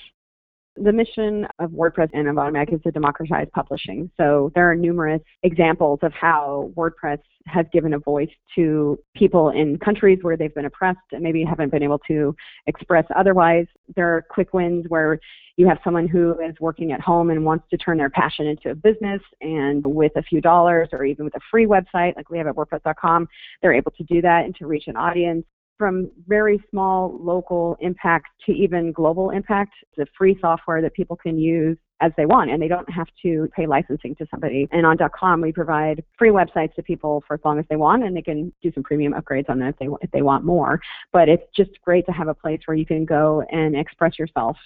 The 0.81 0.91
mission 0.91 1.47
of 1.59 1.71
WordPress 1.71 2.09
and 2.13 2.27
of 2.27 2.35
Automattic 2.35 2.73
is 2.73 2.81
to 2.83 2.91
democratize 2.91 3.47
publishing. 3.53 4.11
So 4.17 4.51
there 4.53 4.69
are 4.69 4.75
numerous 4.75 5.21
examples 5.43 5.99
of 6.03 6.13
how 6.13 6.71
WordPress 6.75 7.19
has 7.47 7.65
given 7.73 7.93
a 7.93 7.99
voice 7.99 8.29
to 8.55 8.99
people 9.15 9.49
in 9.49 9.79
countries 9.79 10.19
where 10.21 10.37
they've 10.37 10.53
been 10.53 10.65
oppressed 10.65 10.99
and 11.11 11.23
maybe 11.23 11.43
haven't 11.43 11.71
been 11.71 11.83
able 11.83 11.99
to 12.07 12.35
express 12.67 13.05
otherwise. 13.15 13.65
There 13.95 14.15
are 14.15 14.21
quick 14.29 14.53
wins 14.53 14.85
where 14.89 15.19
you 15.55 15.67
have 15.67 15.79
someone 15.83 16.07
who 16.07 16.39
is 16.39 16.55
working 16.59 16.91
at 16.91 17.01
home 17.01 17.31
and 17.31 17.43
wants 17.43 17.65
to 17.71 17.77
turn 17.77 17.97
their 17.97 18.11
passion 18.11 18.45
into 18.45 18.69
a 18.69 18.75
business 18.75 19.21
and 19.41 19.85
with 19.85 20.11
a 20.15 20.21
few 20.21 20.39
dollars 20.39 20.89
or 20.91 21.03
even 21.03 21.25
with 21.25 21.35
a 21.35 21.41
free 21.49 21.65
website 21.65 22.15
like 22.15 22.29
we 22.29 22.37
have 22.37 22.47
at 22.47 22.55
wordpress.com, 22.55 23.27
they're 23.61 23.73
able 23.73 23.91
to 23.91 24.03
do 24.03 24.21
that 24.21 24.45
and 24.45 24.55
to 24.55 24.67
reach 24.67 24.85
an 24.87 24.95
audience 24.95 25.45
from 25.77 26.09
very 26.27 26.61
small 26.69 27.17
local 27.21 27.77
impact 27.79 28.27
to 28.45 28.51
even 28.51 28.91
global 28.91 29.29
impact. 29.29 29.73
It's 29.91 30.09
a 30.09 30.11
free 30.17 30.37
software 30.41 30.81
that 30.81 30.93
people 30.93 31.15
can 31.15 31.37
use 31.37 31.77
as 31.99 32.11
they 32.15 32.25
want 32.25 32.51
and 32.51 32.61
they 32.61 32.67
don't 32.67 32.89
have 32.91 33.07
to 33.23 33.49
pay 33.55 33.65
licensing 33.65 34.15
to 34.15 34.27
somebody. 34.29 34.67
And 34.71 34.85
on 34.85 34.97
.com 35.17 35.41
we 35.41 35.51
provide 35.51 36.03
free 36.17 36.29
websites 36.29 36.73
to 36.75 36.83
people 36.83 37.23
for 37.27 37.35
as 37.35 37.39
long 37.43 37.59
as 37.59 37.65
they 37.69 37.75
want 37.75 38.03
and 38.03 38.15
they 38.15 38.21
can 38.21 38.53
do 38.61 38.71
some 38.73 38.83
premium 38.83 39.13
upgrades 39.13 39.49
on 39.49 39.59
them 39.59 39.69
if 39.69 39.77
they 39.77 39.87
if 40.01 40.11
they 40.11 40.21
want 40.21 40.45
more. 40.45 40.79
But 41.11 41.29
it's 41.29 41.43
just 41.55 41.71
great 41.83 42.05
to 42.05 42.11
have 42.11 42.27
a 42.27 42.33
place 42.33 42.59
where 42.65 42.77
you 42.77 42.85
can 42.85 43.05
go 43.05 43.43
and 43.51 43.75
express 43.75 44.19
yourself 44.19 44.57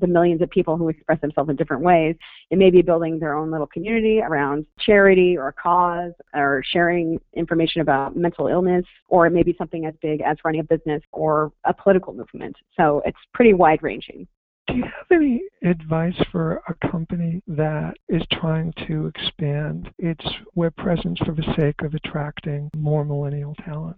the 0.00 0.06
millions 0.06 0.42
of 0.42 0.50
people 0.50 0.76
who 0.76 0.88
express 0.88 1.20
themselves 1.20 1.50
in 1.50 1.56
different 1.56 1.82
ways. 1.82 2.16
It 2.50 2.58
may 2.58 2.70
be 2.70 2.82
building 2.82 3.18
their 3.18 3.34
own 3.34 3.50
little 3.50 3.66
community 3.66 4.20
around 4.20 4.66
charity 4.78 5.36
or 5.36 5.48
a 5.48 5.52
cause 5.52 6.12
or 6.34 6.62
sharing 6.72 7.20
information 7.34 7.80
about 7.80 8.16
mental 8.16 8.48
illness, 8.48 8.84
or 9.08 9.26
it 9.26 9.30
may 9.30 9.42
be 9.42 9.54
something 9.58 9.86
as 9.86 9.94
big 10.02 10.20
as 10.22 10.36
running 10.44 10.60
a 10.60 10.64
business 10.64 11.02
or 11.12 11.52
a 11.64 11.74
political 11.74 12.12
movement. 12.12 12.56
So 12.76 13.02
it's 13.04 13.18
pretty 13.34 13.54
wide 13.54 13.82
ranging. 13.82 14.26
Do 14.66 14.76
you 14.76 14.84
have 14.84 15.10
any 15.10 15.42
advice 15.64 16.14
for 16.30 16.62
a 16.68 16.88
company 16.90 17.42
that 17.48 17.94
is 18.08 18.22
trying 18.30 18.72
to 18.86 19.06
expand 19.08 19.90
its 19.98 20.24
web 20.54 20.76
presence 20.76 21.18
for 21.24 21.32
the 21.32 21.54
sake 21.58 21.82
of 21.82 21.94
attracting 21.94 22.70
more 22.76 23.04
millennial 23.04 23.54
talent? 23.64 23.96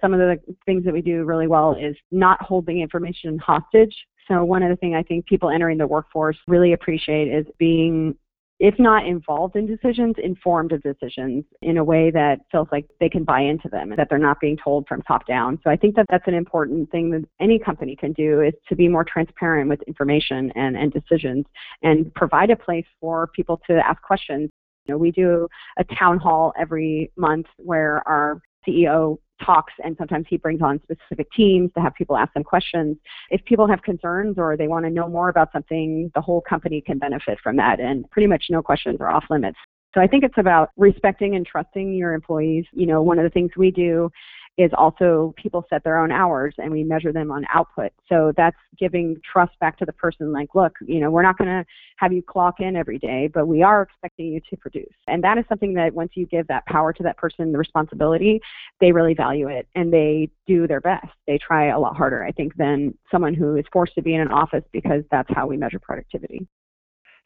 Some 0.00 0.12
of 0.14 0.20
the 0.20 0.38
things 0.66 0.84
that 0.84 0.92
we 0.92 1.00
do 1.00 1.24
really 1.24 1.48
well 1.48 1.74
is 1.74 1.96
not 2.12 2.40
holding 2.42 2.80
information 2.80 3.38
hostage. 3.38 3.94
So 4.28 4.44
one 4.44 4.62
of 4.62 4.70
the 4.70 4.76
things 4.76 4.94
I 4.96 5.02
think 5.02 5.26
people 5.26 5.50
entering 5.50 5.78
the 5.78 5.86
workforce 5.86 6.36
really 6.46 6.72
appreciate 6.72 7.28
is 7.28 7.46
being 7.58 8.16
if 8.62 8.78
not 8.78 9.04
involved 9.04 9.56
in 9.56 9.66
decisions, 9.66 10.14
informed 10.22 10.70
of 10.70 10.80
decisions 10.84 11.44
in 11.62 11.78
a 11.78 11.84
way 11.84 12.12
that 12.12 12.38
feels 12.52 12.68
like 12.70 12.86
they 13.00 13.08
can 13.08 13.24
buy 13.24 13.40
into 13.40 13.68
them, 13.68 13.90
and 13.90 13.98
that 13.98 14.06
they're 14.08 14.18
not 14.18 14.38
being 14.38 14.56
told 14.56 14.86
from 14.86 15.02
top 15.02 15.26
down. 15.26 15.58
So 15.64 15.70
I 15.70 15.74
think 15.74 15.96
that 15.96 16.06
that's 16.08 16.28
an 16.28 16.34
important 16.34 16.88
thing 16.92 17.10
that 17.10 17.24
any 17.40 17.58
company 17.58 17.96
can 17.96 18.12
do 18.12 18.40
is 18.40 18.54
to 18.68 18.76
be 18.76 18.86
more 18.86 19.02
transparent 19.02 19.68
with 19.68 19.82
information 19.88 20.52
and, 20.54 20.76
and 20.76 20.92
decisions 20.92 21.44
and 21.82 22.14
provide 22.14 22.50
a 22.50 22.56
place 22.56 22.86
for 23.00 23.26
people 23.34 23.60
to 23.66 23.84
ask 23.84 24.00
questions. 24.00 24.48
You 24.86 24.94
know, 24.94 24.98
we 24.98 25.10
do 25.10 25.48
a 25.76 25.82
town 25.82 26.18
hall 26.18 26.52
every 26.56 27.10
month 27.16 27.46
where 27.56 28.06
our 28.06 28.40
CEO 28.66 29.18
talks 29.44 29.72
and 29.84 29.96
sometimes 29.98 30.26
he 30.28 30.36
brings 30.36 30.62
on 30.62 30.80
specific 30.82 31.30
teams 31.32 31.70
to 31.74 31.80
have 31.80 31.94
people 31.94 32.16
ask 32.16 32.32
them 32.34 32.44
questions. 32.44 32.96
If 33.30 33.44
people 33.44 33.66
have 33.66 33.82
concerns 33.82 34.36
or 34.38 34.56
they 34.56 34.68
want 34.68 34.84
to 34.84 34.90
know 34.90 35.08
more 35.08 35.28
about 35.28 35.52
something, 35.52 36.10
the 36.14 36.20
whole 36.20 36.40
company 36.40 36.80
can 36.80 36.98
benefit 36.98 37.38
from 37.42 37.56
that 37.56 37.80
and 37.80 38.08
pretty 38.10 38.26
much 38.26 38.44
no 38.50 38.62
questions 38.62 38.98
are 39.00 39.10
off 39.10 39.24
limits. 39.30 39.58
So 39.94 40.00
I 40.00 40.06
think 40.06 40.24
it's 40.24 40.38
about 40.38 40.70
respecting 40.76 41.36
and 41.36 41.46
trusting 41.46 41.94
your 41.94 42.14
employees. 42.14 42.64
You 42.72 42.86
know, 42.86 43.02
one 43.02 43.18
of 43.18 43.24
the 43.24 43.30
things 43.30 43.50
we 43.56 43.70
do 43.70 44.10
is 44.58 44.70
also 44.76 45.34
people 45.36 45.64
set 45.70 45.82
their 45.82 45.98
own 45.98 46.12
hours 46.12 46.54
and 46.58 46.70
we 46.70 46.84
measure 46.84 47.12
them 47.12 47.30
on 47.30 47.46
output. 47.54 47.90
So 48.06 48.32
that's 48.36 48.56
giving 48.78 49.16
trust 49.30 49.58
back 49.60 49.78
to 49.78 49.86
the 49.86 49.94
person 49.94 50.30
like, 50.30 50.54
look, 50.54 50.74
you 50.86 51.00
know, 51.00 51.10
we're 51.10 51.22
not 51.22 51.38
going 51.38 51.48
to 51.48 51.64
have 51.96 52.12
you 52.12 52.22
clock 52.22 52.60
in 52.60 52.76
every 52.76 52.98
day, 52.98 53.30
but 53.32 53.46
we 53.46 53.62
are 53.62 53.82
expecting 53.82 54.26
you 54.26 54.40
to 54.50 54.56
produce. 54.56 54.94
And 55.06 55.24
that 55.24 55.38
is 55.38 55.44
something 55.48 55.72
that 55.74 55.94
once 55.94 56.12
you 56.14 56.26
give 56.26 56.46
that 56.48 56.66
power 56.66 56.92
to 56.92 57.02
that 57.02 57.16
person, 57.16 57.52
the 57.52 57.58
responsibility, 57.58 58.40
they 58.80 58.92
really 58.92 59.14
value 59.14 59.48
it 59.48 59.68
and 59.74 59.90
they 59.92 60.28
do 60.46 60.66
their 60.66 60.80
best. 60.82 61.08
They 61.26 61.38
try 61.38 61.68
a 61.68 61.78
lot 61.78 61.96
harder, 61.96 62.22
I 62.22 62.32
think, 62.32 62.54
than 62.56 62.96
someone 63.10 63.34
who 63.34 63.56
is 63.56 63.64
forced 63.72 63.94
to 63.94 64.02
be 64.02 64.14
in 64.14 64.20
an 64.20 64.32
office 64.32 64.64
because 64.70 65.02
that's 65.10 65.30
how 65.32 65.46
we 65.46 65.56
measure 65.56 65.78
productivity. 65.78 66.46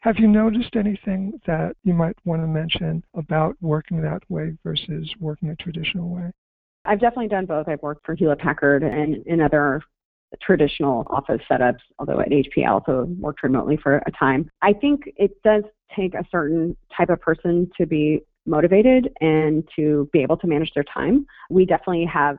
Have 0.01 0.17
you 0.19 0.27
noticed 0.27 0.75
anything 0.75 1.39
that 1.47 1.75
you 1.83 1.93
might 1.93 2.15
want 2.23 2.41
to 2.41 2.47
mention 2.47 3.03
about 3.15 3.55
working 3.61 4.01
that 4.01 4.21
way 4.29 4.55
versus 4.63 5.09
working 5.19 5.49
a 5.49 5.55
traditional 5.55 6.09
way? 6.09 6.31
I've 6.85 6.99
definitely 6.99 7.27
done 7.27 7.45
both. 7.45 7.67
I've 7.67 7.81
worked 7.81 8.05
for 8.05 8.15
Hewlett 8.15 8.39
Packard 8.39 8.83
and 8.83 9.25
in 9.25 9.41
other 9.41 9.81
traditional 10.41 11.05
office 11.09 11.41
setups, 11.49 11.79
although 11.99 12.19
at 12.19 12.29
HP 12.29 12.65
I 12.65 12.71
also 12.71 13.05
worked 13.19 13.43
remotely 13.43 13.77
for 13.77 13.97
a 14.05 14.11
time. 14.11 14.49
I 14.61 14.73
think 14.73 15.01
it 15.17 15.41
does 15.43 15.63
take 15.95 16.13
a 16.13 16.25
certain 16.31 16.75
type 16.95 17.09
of 17.09 17.19
person 17.19 17.69
to 17.77 17.85
be 17.85 18.21
motivated 18.45 19.09
and 19.19 19.67
to 19.75 20.09
be 20.13 20.21
able 20.21 20.37
to 20.37 20.47
manage 20.47 20.71
their 20.73 20.85
time. 20.85 21.25
We 21.49 21.65
definitely 21.65 22.05
have 22.05 22.37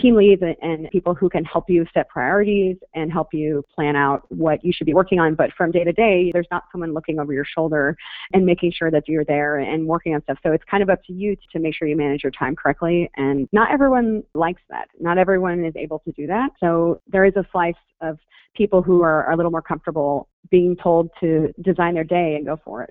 team 0.00 0.14
leads 0.16 0.42
and 0.62 0.88
people 0.90 1.14
who 1.14 1.28
can 1.28 1.44
help 1.44 1.64
you 1.68 1.86
set 1.94 2.08
priorities 2.08 2.76
and 2.94 3.10
help 3.10 3.28
you 3.32 3.64
plan 3.74 3.96
out 3.96 4.22
what 4.30 4.64
you 4.64 4.72
should 4.72 4.86
be 4.86 4.94
working 4.94 5.18
on. 5.18 5.34
But 5.34 5.50
from 5.56 5.70
day 5.70 5.84
to 5.84 5.92
day, 5.92 6.30
there's 6.32 6.46
not 6.50 6.64
someone 6.70 6.92
looking 6.92 7.18
over 7.18 7.32
your 7.32 7.44
shoulder 7.44 7.96
and 8.32 8.44
making 8.44 8.72
sure 8.72 8.90
that 8.90 9.08
you're 9.08 9.24
there 9.24 9.58
and 9.58 9.86
working 9.86 10.14
on 10.14 10.22
stuff. 10.22 10.38
So 10.42 10.52
it's 10.52 10.64
kind 10.70 10.82
of 10.82 10.90
up 10.90 11.02
to 11.06 11.12
you 11.12 11.36
to 11.52 11.58
make 11.58 11.74
sure 11.74 11.88
you 11.88 11.96
manage 11.96 12.22
your 12.22 12.32
time 12.32 12.54
correctly. 12.54 13.10
And 13.16 13.48
not 13.52 13.70
everyone 13.70 14.22
likes 14.34 14.62
that. 14.70 14.88
Not 15.00 15.18
everyone 15.18 15.64
is 15.64 15.74
able 15.76 16.00
to 16.00 16.12
do 16.12 16.26
that. 16.26 16.50
So 16.60 17.00
there 17.06 17.24
is 17.24 17.34
a 17.36 17.46
slice 17.52 17.74
of 18.00 18.18
people 18.54 18.82
who 18.82 19.02
are, 19.02 19.24
are 19.24 19.32
a 19.32 19.36
little 19.36 19.50
more 19.50 19.62
comfortable 19.62 20.28
being 20.50 20.76
told 20.76 21.10
to 21.20 21.52
design 21.62 21.94
their 21.94 22.04
day 22.04 22.36
and 22.36 22.46
go 22.46 22.58
for 22.64 22.82
it. 22.82 22.90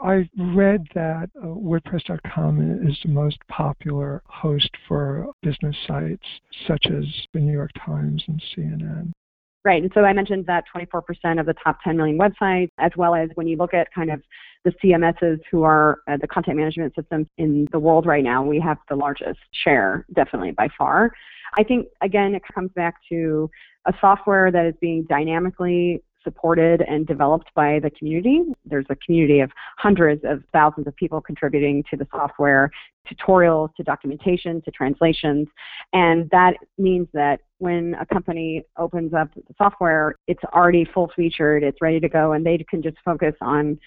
I 0.00 0.28
read 0.54 0.86
that 0.94 1.30
uh, 1.36 1.46
WordPress.com 1.46 2.88
is 2.88 2.98
the 3.02 3.10
most 3.10 3.38
popular 3.48 4.22
host 4.26 4.70
for 4.88 5.30
business 5.42 5.76
sites 5.86 6.26
such 6.66 6.86
as 6.86 7.04
the 7.32 7.40
New 7.40 7.52
York 7.52 7.70
Times 7.84 8.22
and 8.26 8.42
CNN. 8.56 9.12
Right, 9.64 9.82
and 9.82 9.92
so 9.94 10.00
I 10.00 10.12
mentioned 10.12 10.46
that 10.46 10.64
24% 10.74 11.38
of 11.38 11.46
the 11.46 11.54
top 11.62 11.78
10 11.84 11.96
million 11.96 12.18
websites, 12.18 12.70
as 12.78 12.90
well 12.96 13.14
as 13.14 13.28
when 13.34 13.46
you 13.46 13.56
look 13.56 13.74
at 13.74 13.92
kind 13.94 14.10
of 14.10 14.20
the 14.64 14.72
CMSs 14.82 15.40
who 15.50 15.62
are 15.62 16.00
uh, 16.08 16.16
the 16.20 16.26
content 16.26 16.56
management 16.56 16.94
systems 16.96 17.26
in 17.38 17.68
the 17.70 17.78
world 17.78 18.04
right 18.06 18.24
now, 18.24 18.44
we 18.44 18.58
have 18.58 18.78
the 18.88 18.96
largest 18.96 19.38
share, 19.52 20.04
definitely 20.14 20.50
by 20.50 20.68
far. 20.76 21.12
I 21.56 21.62
think, 21.62 21.86
again, 22.00 22.34
it 22.34 22.42
comes 22.52 22.70
back 22.74 22.94
to 23.10 23.48
a 23.86 23.92
software 24.00 24.50
that 24.50 24.66
is 24.66 24.74
being 24.80 25.04
dynamically 25.08 26.02
supported 26.24 26.82
and 26.82 27.06
developed 27.06 27.50
by 27.54 27.78
the 27.80 27.90
community. 27.90 28.42
There's 28.64 28.86
a 28.90 28.96
community 28.96 29.40
of 29.40 29.50
hundreds 29.78 30.22
of 30.24 30.42
thousands 30.52 30.86
of 30.86 30.96
people 30.96 31.20
contributing 31.20 31.84
to 31.90 31.96
the 31.96 32.06
software, 32.10 32.70
tutorials, 33.10 33.74
to 33.76 33.82
documentation, 33.82 34.62
to 34.62 34.70
translations. 34.70 35.48
And 35.92 36.28
that 36.30 36.54
means 36.78 37.08
that 37.12 37.40
when 37.58 37.94
a 38.00 38.06
company 38.06 38.64
opens 38.76 39.14
up 39.14 39.28
the 39.34 39.54
software, 39.58 40.16
it's 40.26 40.42
already 40.54 40.84
full 40.84 41.10
featured, 41.14 41.62
it's 41.62 41.80
ready 41.80 42.00
to 42.00 42.08
go, 42.08 42.32
and 42.32 42.44
they 42.44 42.58
can 42.68 42.82
just 42.82 42.96
focus 43.04 43.34
on 43.40 43.78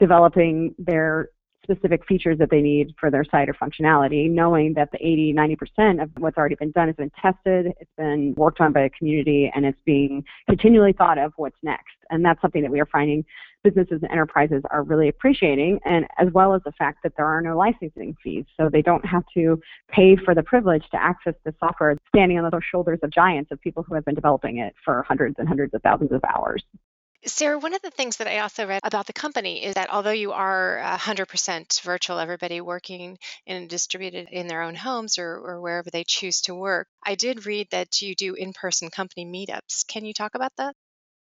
developing 0.00 0.74
their 0.78 1.30
specific 1.70 2.06
features 2.06 2.38
that 2.38 2.50
they 2.50 2.60
need 2.60 2.94
for 2.98 3.10
their 3.10 3.24
site 3.24 3.48
or 3.48 3.54
functionality, 3.54 4.30
knowing 4.30 4.72
that 4.74 4.90
the 4.92 4.98
80, 4.98 5.34
90% 5.34 6.02
of 6.02 6.10
what's 6.18 6.38
already 6.38 6.54
been 6.54 6.70
done 6.70 6.86
has 6.86 6.96
been 6.96 7.12
tested, 7.20 7.72
it's 7.80 7.90
been 7.96 8.34
worked 8.36 8.60
on 8.60 8.72
by 8.72 8.80
a 8.82 8.90
community, 8.90 9.50
and 9.54 9.66
it's 9.66 9.78
being 9.84 10.24
continually 10.48 10.92
thought 10.92 11.18
of 11.18 11.32
what's 11.36 11.56
next. 11.62 11.96
And 12.10 12.24
that's 12.24 12.40
something 12.40 12.62
that 12.62 12.70
we 12.70 12.80
are 12.80 12.86
finding 12.86 13.24
businesses 13.64 14.00
and 14.02 14.10
enterprises 14.10 14.62
are 14.70 14.82
really 14.82 15.08
appreciating, 15.08 15.80
and 15.84 16.06
as 16.18 16.28
well 16.32 16.54
as 16.54 16.62
the 16.64 16.72
fact 16.72 17.00
that 17.02 17.12
there 17.16 17.26
are 17.26 17.42
no 17.42 17.56
licensing 17.56 18.16
fees. 18.22 18.44
So 18.56 18.68
they 18.72 18.82
don't 18.82 19.04
have 19.04 19.24
to 19.34 19.60
pay 19.90 20.16
for 20.16 20.34
the 20.34 20.42
privilege 20.42 20.84
to 20.92 21.02
access 21.02 21.34
the 21.44 21.54
software 21.60 21.96
standing 22.08 22.38
on 22.38 22.44
the 22.44 22.60
shoulders 22.70 23.00
of 23.02 23.10
giants 23.10 23.50
of 23.50 23.60
people 23.60 23.82
who 23.82 23.94
have 23.94 24.04
been 24.04 24.14
developing 24.14 24.58
it 24.58 24.74
for 24.84 25.02
hundreds 25.02 25.36
and 25.38 25.48
hundreds 25.48 25.74
of 25.74 25.82
thousands 25.82 26.12
of 26.12 26.20
hours. 26.24 26.62
Sara, 27.26 27.58
one 27.58 27.74
of 27.74 27.82
the 27.82 27.90
things 27.90 28.18
that 28.18 28.28
I 28.28 28.38
also 28.38 28.66
read 28.66 28.80
about 28.84 29.06
the 29.06 29.12
company 29.12 29.64
is 29.64 29.74
that 29.74 29.90
although 29.90 30.12
you 30.12 30.32
are 30.32 30.80
100% 30.84 31.82
virtual, 31.82 32.18
everybody 32.18 32.60
working 32.60 33.18
and 33.46 33.68
distributed 33.68 34.28
in 34.30 34.46
their 34.46 34.62
own 34.62 34.76
homes 34.76 35.18
or, 35.18 35.36
or 35.36 35.60
wherever 35.60 35.90
they 35.90 36.04
choose 36.06 36.40
to 36.42 36.54
work, 36.54 36.86
I 37.04 37.16
did 37.16 37.44
read 37.44 37.68
that 37.72 38.00
you 38.00 38.14
do 38.14 38.34
in 38.34 38.52
person 38.52 38.88
company 38.90 39.26
meetups. 39.26 39.86
Can 39.88 40.04
you 40.04 40.14
talk 40.14 40.36
about 40.36 40.52
that? 40.58 40.74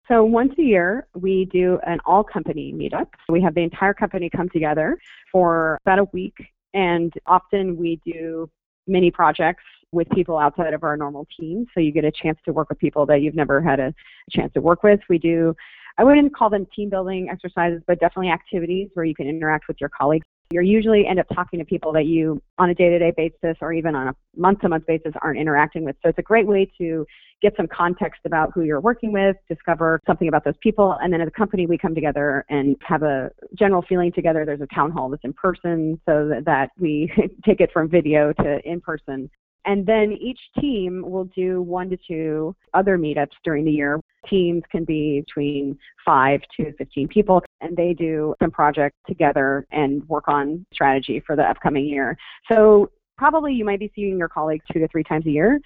So 0.07 0.23
once 0.23 0.53
a 0.57 0.63
year, 0.63 1.07
we 1.13 1.45
do 1.51 1.79
an 1.85 1.99
all 2.05 2.23
company 2.23 2.73
meetup. 2.73 3.07
We 3.29 3.41
have 3.41 3.53
the 3.53 3.61
entire 3.61 3.93
company 3.93 4.29
come 4.29 4.49
together 4.49 4.97
for 5.31 5.77
about 5.85 5.99
a 5.99 6.05
week, 6.13 6.35
and 6.73 7.13
often 7.27 7.77
we 7.77 8.01
do 8.05 8.49
mini 8.87 9.11
projects 9.11 9.63
with 9.91 10.09
people 10.11 10.37
outside 10.37 10.73
of 10.73 10.83
our 10.83 10.95
normal 10.95 11.27
team. 11.39 11.65
So 11.73 11.81
you 11.81 11.91
get 11.91 12.05
a 12.05 12.11
chance 12.11 12.39
to 12.45 12.53
work 12.53 12.69
with 12.69 12.79
people 12.79 13.05
that 13.07 13.21
you've 13.21 13.35
never 13.35 13.61
had 13.61 13.79
a, 13.79 13.87
a 13.87 13.93
chance 14.31 14.53
to 14.53 14.61
work 14.61 14.83
with. 14.83 14.99
We 15.09 15.17
do 15.17 15.55
I 15.97 16.03
wouldn't 16.03 16.35
call 16.35 16.49
them 16.49 16.65
team 16.75 16.89
building 16.89 17.29
exercises, 17.29 17.81
but 17.87 17.99
definitely 17.99 18.29
activities 18.29 18.89
where 18.93 19.05
you 19.05 19.15
can 19.15 19.27
interact 19.27 19.67
with 19.67 19.77
your 19.79 19.89
colleagues. 19.89 20.25
You 20.51 20.61
usually 20.61 21.05
end 21.07 21.19
up 21.19 21.27
talking 21.33 21.59
to 21.59 21.65
people 21.65 21.93
that 21.93 22.05
you, 22.05 22.41
on 22.57 22.69
a 22.69 22.75
day 22.75 22.89
to 22.89 22.99
day 22.99 23.13
basis 23.15 23.57
or 23.61 23.71
even 23.71 23.95
on 23.95 24.09
a 24.09 24.15
month 24.35 24.59
to 24.61 24.69
month 24.69 24.85
basis, 24.85 25.13
aren't 25.21 25.39
interacting 25.39 25.85
with. 25.85 25.95
So 26.03 26.09
it's 26.09 26.19
a 26.19 26.23
great 26.23 26.45
way 26.45 26.69
to 26.77 27.05
get 27.41 27.53
some 27.57 27.67
context 27.67 28.21
about 28.25 28.51
who 28.53 28.61
you're 28.61 28.81
working 28.81 29.11
with, 29.11 29.35
discover 29.47 29.99
something 30.05 30.27
about 30.27 30.43
those 30.43 30.57
people, 30.61 30.97
and 31.01 31.11
then 31.11 31.21
as 31.21 31.27
a 31.27 31.31
company, 31.31 31.65
we 31.65 31.77
come 31.77 31.95
together 31.95 32.45
and 32.49 32.75
have 32.81 33.01
a 33.01 33.31
general 33.57 33.83
feeling 33.87 34.11
together. 34.11 34.45
There's 34.45 34.61
a 34.61 34.67
town 34.75 34.91
hall 34.91 35.09
that's 35.09 35.23
in 35.23 35.33
person 35.33 35.99
so 36.05 36.27
that, 36.27 36.45
that 36.45 36.69
we 36.79 37.11
take 37.45 37.61
it 37.61 37.71
from 37.73 37.89
video 37.89 38.33
to 38.33 38.59
in 38.63 38.81
person. 38.81 39.29
And 39.65 39.85
then 39.85 40.11
each 40.13 40.39
team 40.59 41.03
will 41.05 41.25
do 41.25 41.61
one 41.61 41.89
to 41.89 41.97
two 42.07 42.55
other 42.73 42.97
meetups 42.97 43.35
during 43.43 43.65
the 43.65 43.71
year. 43.71 43.99
Teams 44.27 44.63
can 44.71 44.85
be 44.85 45.21
between 45.21 45.77
five 46.05 46.41
to 46.57 46.73
15 46.73 47.07
people, 47.07 47.43
and 47.61 47.75
they 47.75 47.93
do 47.93 48.35
some 48.41 48.51
projects 48.51 48.97
together 49.07 49.65
and 49.71 50.07
work 50.09 50.27
on 50.27 50.65
strategy 50.73 51.21
for 51.25 51.35
the 51.35 51.43
upcoming 51.43 51.85
year. 51.85 52.17
So 52.51 52.91
probably 53.17 53.53
you 53.53 53.65
might 53.65 53.79
be 53.79 53.91
seeing 53.95 54.17
your 54.17 54.29
colleagues 54.29 54.65
two 54.71 54.79
to 54.79 54.87
three 54.87 55.03
times 55.03 55.25
a 55.27 55.31
year. 55.31 55.59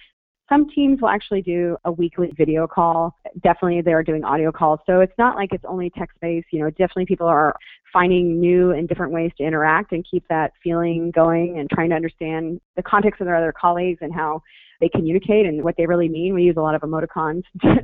Some 0.48 0.68
teams 0.70 1.00
will 1.00 1.08
actually 1.08 1.42
do 1.42 1.76
a 1.84 1.90
weekly 1.90 2.32
video 2.36 2.66
call. 2.68 3.16
Definitely 3.42 3.82
they're 3.82 4.04
doing 4.04 4.24
audio 4.24 4.52
calls. 4.52 4.78
So 4.86 5.00
it's 5.00 5.16
not 5.18 5.34
like 5.34 5.52
it's 5.52 5.64
only 5.66 5.90
text 5.90 6.16
based. 6.20 6.46
You 6.52 6.60
know, 6.60 6.70
definitely 6.70 7.06
people 7.06 7.26
are 7.26 7.54
finding 7.92 8.38
new 8.38 8.70
and 8.70 8.88
different 8.88 9.12
ways 9.12 9.32
to 9.38 9.44
interact 9.44 9.92
and 9.92 10.06
keep 10.08 10.26
that 10.28 10.52
feeling 10.62 11.10
going 11.10 11.58
and 11.58 11.68
trying 11.68 11.90
to 11.90 11.96
understand 11.96 12.60
the 12.76 12.82
context 12.82 13.20
of 13.20 13.26
their 13.26 13.36
other 13.36 13.52
colleagues 13.52 13.98
and 14.02 14.14
how 14.14 14.40
they 14.80 14.88
communicate 14.88 15.46
and 15.46 15.64
what 15.64 15.74
they 15.76 15.86
really 15.86 16.08
mean. 16.08 16.34
We 16.34 16.44
use 16.44 16.56
a 16.56 16.62
lot 16.62 16.74
of 16.74 16.82
emoticons 16.82 17.42
to, 17.62 17.76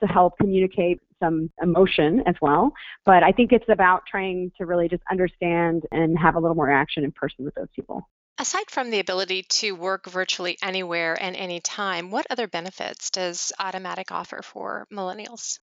to 0.00 0.06
help 0.06 0.36
communicate 0.38 1.00
some 1.20 1.50
emotion 1.62 2.22
as 2.26 2.34
well. 2.40 2.72
But 3.04 3.22
I 3.22 3.32
think 3.32 3.52
it's 3.52 3.68
about 3.68 4.02
trying 4.10 4.50
to 4.58 4.66
really 4.66 4.88
just 4.88 5.02
understand 5.10 5.84
and 5.92 6.18
have 6.18 6.34
a 6.34 6.40
little 6.40 6.56
more 6.56 6.70
action 6.70 7.04
in 7.04 7.12
person 7.12 7.44
with 7.44 7.54
those 7.54 7.68
people. 7.74 8.08
Aside 8.40 8.70
from 8.70 8.90
the 8.90 9.00
ability 9.00 9.42
to 9.48 9.72
work 9.72 10.06
virtually 10.06 10.56
anywhere 10.62 11.18
and 11.20 11.34
anytime, 11.34 12.12
what 12.12 12.24
other 12.30 12.46
benefits 12.46 13.10
does 13.10 13.52
Automattic 13.58 14.12
offer 14.12 14.42
for 14.42 14.86
millennials? 14.92 15.58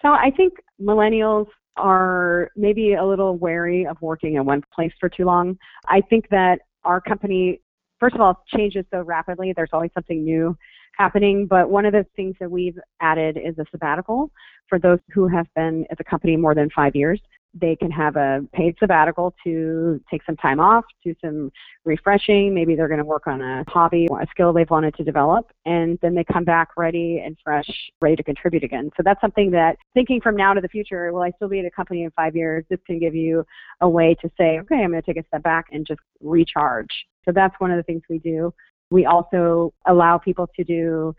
So 0.00 0.08
I 0.08 0.30
think 0.34 0.54
millennials 0.80 1.48
are 1.76 2.48
maybe 2.56 2.94
a 2.94 3.04
little 3.04 3.36
wary 3.36 3.86
of 3.86 4.00
working 4.00 4.36
in 4.36 4.46
one 4.46 4.62
place 4.74 4.92
for 4.98 5.10
too 5.10 5.24
long. 5.24 5.58
I 5.88 6.00
think 6.00 6.30
that 6.30 6.60
our 6.84 7.02
company, 7.02 7.60
first 7.98 8.14
of 8.14 8.22
all, 8.22 8.44
changes 8.56 8.86
so 8.90 9.02
rapidly. 9.02 9.52
There's 9.54 9.68
always 9.74 9.90
something 9.92 10.24
new 10.24 10.56
happening. 10.96 11.46
But 11.46 11.68
one 11.68 11.84
of 11.84 11.92
the 11.92 12.06
things 12.16 12.34
that 12.40 12.50
we've 12.50 12.78
added 13.00 13.36
is 13.36 13.58
a 13.58 13.66
sabbatical 13.70 14.30
for 14.68 14.78
those 14.78 15.00
who 15.12 15.28
have 15.28 15.46
been 15.54 15.84
at 15.90 15.98
the 15.98 16.04
company 16.04 16.38
more 16.38 16.54
than 16.54 16.70
five 16.74 16.96
years 16.96 17.20
they 17.54 17.74
can 17.74 17.90
have 17.90 18.16
a 18.16 18.46
paid 18.52 18.76
sabbatical 18.78 19.34
to 19.44 20.00
take 20.10 20.22
some 20.24 20.36
time 20.36 20.60
off, 20.60 20.84
do 21.04 21.14
some 21.22 21.50
refreshing. 21.84 22.54
Maybe 22.54 22.76
they're 22.76 22.88
going 22.88 22.98
to 22.98 23.04
work 23.04 23.26
on 23.26 23.40
a 23.40 23.64
hobby, 23.68 24.06
a 24.10 24.26
skill 24.30 24.52
they've 24.52 24.70
wanted 24.70 24.94
to 24.96 25.04
develop, 25.04 25.50
and 25.66 25.98
then 26.00 26.14
they 26.14 26.24
come 26.24 26.44
back 26.44 26.68
ready 26.76 27.22
and 27.24 27.36
fresh, 27.42 27.68
ready 28.00 28.16
to 28.16 28.22
contribute 28.22 28.62
again. 28.62 28.90
So 28.96 29.02
that's 29.04 29.20
something 29.20 29.50
that 29.50 29.76
thinking 29.94 30.20
from 30.20 30.36
now 30.36 30.54
to 30.54 30.60
the 30.60 30.68
future, 30.68 31.12
will 31.12 31.22
I 31.22 31.32
still 31.32 31.48
be 31.48 31.60
at 31.60 31.66
a 31.66 31.70
company 31.70 32.04
in 32.04 32.10
five 32.12 32.36
years? 32.36 32.64
This 32.70 32.80
can 32.86 32.98
give 32.98 33.14
you 33.14 33.44
a 33.80 33.88
way 33.88 34.14
to 34.22 34.30
say, 34.38 34.60
okay, 34.60 34.76
I'm 34.76 34.90
going 34.90 35.02
to 35.02 35.06
take 35.06 35.22
a 35.22 35.26
step 35.26 35.42
back 35.42 35.66
and 35.72 35.86
just 35.86 36.00
recharge. 36.20 37.06
So 37.24 37.32
that's 37.32 37.54
one 37.58 37.70
of 37.70 37.76
the 37.76 37.82
things 37.82 38.02
we 38.08 38.18
do. 38.18 38.54
We 38.90 39.06
also 39.06 39.72
allow 39.86 40.18
people 40.18 40.48
to 40.56 40.64
do 40.64 41.14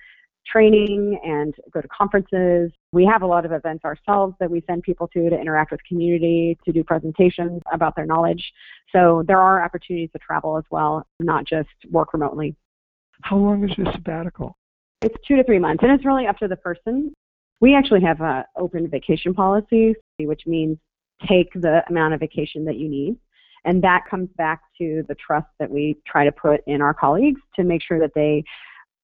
training 0.46 1.20
and 1.24 1.54
go 1.72 1.82
to 1.82 1.88
conferences. 1.88 2.72
We 2.92 3.06
have 3.06 3.22
a 3.22 3.28
lot 3.28 3.46
of 3.46 3.52
events 3.52 3.86
ourselves 3.86 4.36
that 4.40 4.50
we 4.50 4.64
send 4.68 4.84
people 4.84 5.08
to 5.10 5.30
to 5.30 5.40
interact 5.40 5.72
with 5.72 5.84
community, 5.84 6.58
to 6.66 6.72
do 6.72 6.84
presentations 6.84 7.62
about 7.72 7.96
their 7.96 8.06
knowledge. 8.06 8.52
So 8.92 9.24
there 9.28 9.40
are 9.40 9.64
opportunities 9.64 10.10
to 10.14 10.20
travel 10.20 10.58
as 10.58 10.64
well, 10.72 11.06
not 11.20 11.46
just 11.46 11.70
work 11.90 12.14
remotely. 12.14 12.56
How 13.22 13.38
long 13.38 13.64
is 13.64 13.78
your 13.78 13.92
sabbatical? 13.94 14.58
It's 15.02 15.16
two 15.28 15.36
to 15.36 15.44
three 15.44 15.60
months, 15.60 15.84
and 15.84 15.92
it's 15.92 16.06
really 16.06 16.28
up 16.28 16.38
to 16.40 16.48
the 16.48 16.56
person. 16.56 17.14
We 17.60 17.76
actually 17.76 18.02
have 18.02 18.22
an 18.22 18.44
open 18.58 18.88
vacation 18.88 19.34
policy, 19.34 19.96
which 20.20 20.44
means 20.48 20.78
take 21.28 21.54
the 21.54 21.84
amount 21.90 22.14
of 22.14 22.20
vacation 22.20 22.66
that 22.66 22.78
you 22.78 22.90
need. 22.90 23.18
And 23.64 23.84
that 23.84 24.06
comes 24.10 24.30
back 24.38 24.62
to 24.80 25.04
the 25.08 25.16
trust 25.16 25.48
that 25.60 25.70
we 25.70 25.98
try 26.06 26.26
to 26.26 26.32
put 26.32 26.62
in 26.66 26.82
our 26.82 26.96
colleagues 26.96 27.40
to 27.56 27.64
make 27.64 27.84
sure 27.84 28.00
that 28.00 28.14
they 28.16 28.44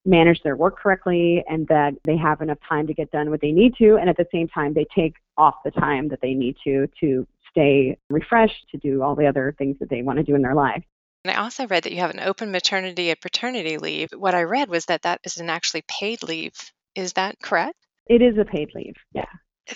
manage 0.07 0.41
their 0.41 0.55
work 0.55 0.79
correctly 0.79 1.43
and 1.47 1.67
that 1.67 1.93
they 2.05 2.17
have 2.17 2.41
enough 2.41 2.57
time 2.67 2.87
to 2.87 2.93
get 2.93 3.11
done 3.11 3.29
what 3.29 3.41
they 3.41 3.51
need 3.51 3.75
to 3.75 3.97
and 3.97 4.09
at 4.09 4.17
the 4.17 4.27
same 4.31 4.47
time 4.47 4.73
they 4.73 4.85
take 4.95 5.15
off 5.37 5.55
the 5.63 5.71
time 5.71 6.07
that 6.07 6.21
they 6.21 6.33
need 6.33 6.55
to 6.63 6.87
to 6.99 7.27
stay 7.49 7.97
refreshed 8.09 8.65
to 8.71 8.77
do 8.77 9.03
all 9.03 9.15
the 9.15 9.27
other 9.27 9.53
things 9.57 9.75
that 9.79 9.89
they 9.89 10.01
want 10.01 10.17
to 10.17 10.23
do 10.23 10.33
in 10.33 10.41
their 10.41 10.55
life 10.55 10.83
and 11.23 11.35
I 11.35 11.41
also 11.41 11.67
read 11.67 11.83
that 11.83 11.91
you 11.91 11.99
have 11.99 12.11
an 12.11 12.21
open 12.21 12.51
maternity 12.51 13.09
and 13.09 13.19
paternity 13.19 13.77
leave. 13.77 14.11
What 14.15 14.33
I 14.33 14.43
read 14.43 14.69
was 14.69 14.85
that 14.85 15.01
that 15.01 15.19
is 15.25 15.37
an 15.37 15.49
actually 15.49 15.83
paid 15.85 16.23
leave. 16.23 16.53
Is 16.95 17.13
that 17.13 17.35
correct? 17.41 17.75
It 18.05 18.21
is 18.21 18.37
a 18.37 18.45
paid 18.45 18.69
leave, 18.73 18.95
yeah. 19.13 19.25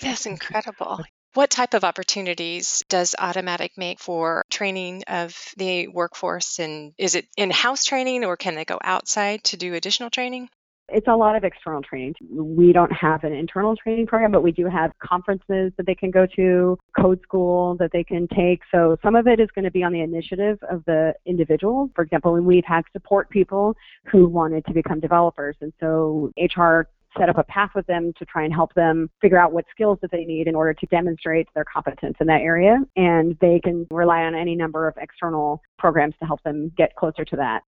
That's 0.00 0.24
incredible. 0.24 1.00
What 1.34 1.50
type 1.50 1.72
of 1.72 1.82
opportunities 1.82 2.84
does 2.90 3.14
Automattic 3.18 3.70
make 3.78 4.00
for 4.00 4.44
training 4.50 5.04
of 5.08 5.34
the 5.56 5.88
workforce? 5.88 6.58
And 6.58 6.92
is 6.98 7.14
it 7.14 7.26
in 7.38 7.50
house 7.50 7.84
training 7.84 8.24
or 8.24 8.36
can 8.36 8.54
they 8.54 8.66
go 8.66 8.78
outside 8.82 9.42
to 9.44 9.56
do 9.56 9.72
additional 9.72 10.10
training? 10.10 10.50
It's 10.88 11.08
a 11.08 11.16
lot 11.16 11.34
of 11.36 11.42
external 11.42 11.80
training. 11.80 12.16
We 12.30 12.74
don't 12.74 12.92
have 12.92 13.24
an 13.24 13.32
internal 13.32 13.74
training 13.76 14.08
program, 14.08 14.30
but 14.30 14.42
we 14.42 14.52
do 14.52 14.66
have 14.66 14.92
conferences 14.98 15.72
that 15.78 15.86
they 15.86 15.94
can 15.94 16.10
go 16.10 16.26
to, 16.36 16.78
code 17.00 17.20
school 17.22 17.76
that 17.78 17.92
they 17.92 18.04
can 18.04 18.28
take. 18.28 18.60
So 18.70 18.98
some 19.02 19.16
of 19.16 19.26
it 19.26 19.40
is 19.40 19.48
going 19.54 19.64
to 19.64 19.70
be 19.70 19.82
on 19.82 19.92
the 19.92 20.02
initiative 20.02 20.58
of 20.70 20.84
the 20.84 21.14
individual. 21.24 21.88
For 21.94 22.02
example, 22.02 22.38
we've 22.42 22.64
had 22.66 22.82
support 22.92 23.30
people 23.30 23.74
who 24.10 24.28
wanted 24.28 24.66
to 24.66 24.74
become 24.74 25.00
developers. 25.00 25.56
And 25.62 25.72
so 25.80 26.30
HR 26.36 26.88
set 27.18 27.28
up 27.28 27.38
a 27.38 27.44
path 27.44 27.70
with 27.74 27.86
them 27.86 28.12
to 28.18 28.24
try 28.24 28.44
and 28.44 28.52
help 28.52 28.74
them 28.74 29.10
figure 29.20 29.38
out 29.38 29.52
what 29.52 29.64
skills 29.70 29.98
that 30.02 30.10
they 30.10 30.24
need 30.24 30.46
in 30.46 30.54
order 30.54 30.74
to 30.74 30.86
demonstrate 30.86 31.48
their 31.54 31.64
competence 31.64 32.16
in 32.20 32.26
that 32.26 32.40
area. 32.40 32.78
And 32.96 33.36
they 33.40 33.60
can 33.62 33.86
rely 33.90 34.22
on 34.22 34.34
any 34.34 34.54
number 34.54 34.88
of 34.88 34.94
external 34.96 35.62
programs 35.78 36.14
to 36.20 36.26
help 36.26 36.42
them 36.42 36.72
get 36.76 36.94
closer 36.96 37.24
to 37.24 37.36
that. 37.36 37.62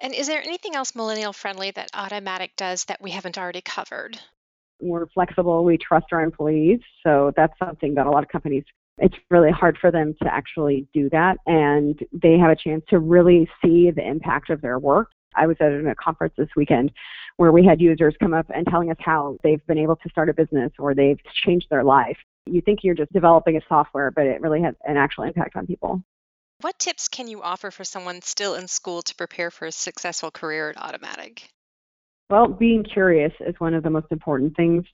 And 0.00 0.14
is 0.14 0.26
there 0.26 0.42
anything 0.42 0.74
else 0.74 0.94
millennial 0.94 1.32
friendly 1.32 1.70
that 1.72 1.92
Automattic 1.92 2.50
does 2.56 2.84
that 2.86 3.00
we 3.00 3.10
haven't 3.10 3.38
already 3.38 3.60
covered? 3.60 4.18
We're 4.80 5.06
flexible. 5.06 5.64
We 5.64 5.78
trust 5.78 6.06
our 6.12 6.22
employees. 6.22 6.80
So 7.04 7.32
that's 7.36 7.56
something 7.58 7.94
that 7.94 8.06
a 8.06 8.10
lot 8.10 8.24
of 8.24 8.28
companies 8.28 8.64
it's 8.98 9.14
really 9.30 9.50
hard 9.50 9.78
for 9.80 9.90
them 9.90 10.14
to 10.22 10.32
actually 10.32 10.86
do 10.92 11.08
that 11.10 11.38
and 11.46 11.98
they 12.12 12.36
have 12.38 12.50
a 12.50 12.56
chance 12.56 12.84
to 12.88 12.98
really 12.98 13.48
see 13.64 13.90
the 13.90 14.06
impact 14.06 14.50
of 14.50 14.60
their 14.60 14.78
work 14.78 15.08
I 15.36 15.46
was 15.46 15.56
at 15.60 15.72
a 15.72 15.94
conference 15.94 16.34
this 16.36 16.48
weekend 16.56 16.92
where 17.36 17.52
we 17.52 17.64
had 17.64 17.80
users 17.80 18.14
come 18.20 18.34
up 18.34 18.46
and 18.54 18.66
telling 18.66 18.90
us 18.90 18.96
how 19.00 19.38
they've 19.42 19.64
been 19.66 19.78
able 19.78 19.96
to 19.96 20.08
start 20.08 20.28
a 20.28 20.34
business 20.34 20.72
or 20.78 20.94
they've 20.94 21.18
changed 21.44 21.66
their 21.70 21.84
life. 21.84 22.18
You 22.46 22.60
think 22.60 22.80
you're 22.82 22.94
just 22.94 23.12
developing 23.12 23.56
a 23.56 23.60
software, 23.68 24.10
but 24.10 24.26
it 24.26 24.40
really 24.40 24.62
has 24.62 24.74
an 24.84 24.96
actual 24.96 25.24
impact 25.24 25.56
on 25.56 25.66
people. 25.66 26.02
What 26.60 26.78
tips 26.78 27.08
can 27.08 27.28
you 27.28 27.42
offer 27.42 27.70
for 27.70 27.84
someone 27.84 28.22
still 28.22 28.54
in 28.54 28.68
school 28.68 29.02
to 29.02 29.14
prepare 29.14 29.50
for 29.50 29.66
a 29.66 29.72
successful 29.72 30.30
career 30.30 30.70
at 30.70 30.76
Automattic? 30.76 31.48
Well, 32.30 32.48
being 32.48 32.84
curious 32.84 33.32
is 33.40 33.54
one 33.58 33.74
of 33.74 33.82
the 33.82 33.90
most 33.90 34.06
important 34.10 34.56
things 34.56 34.84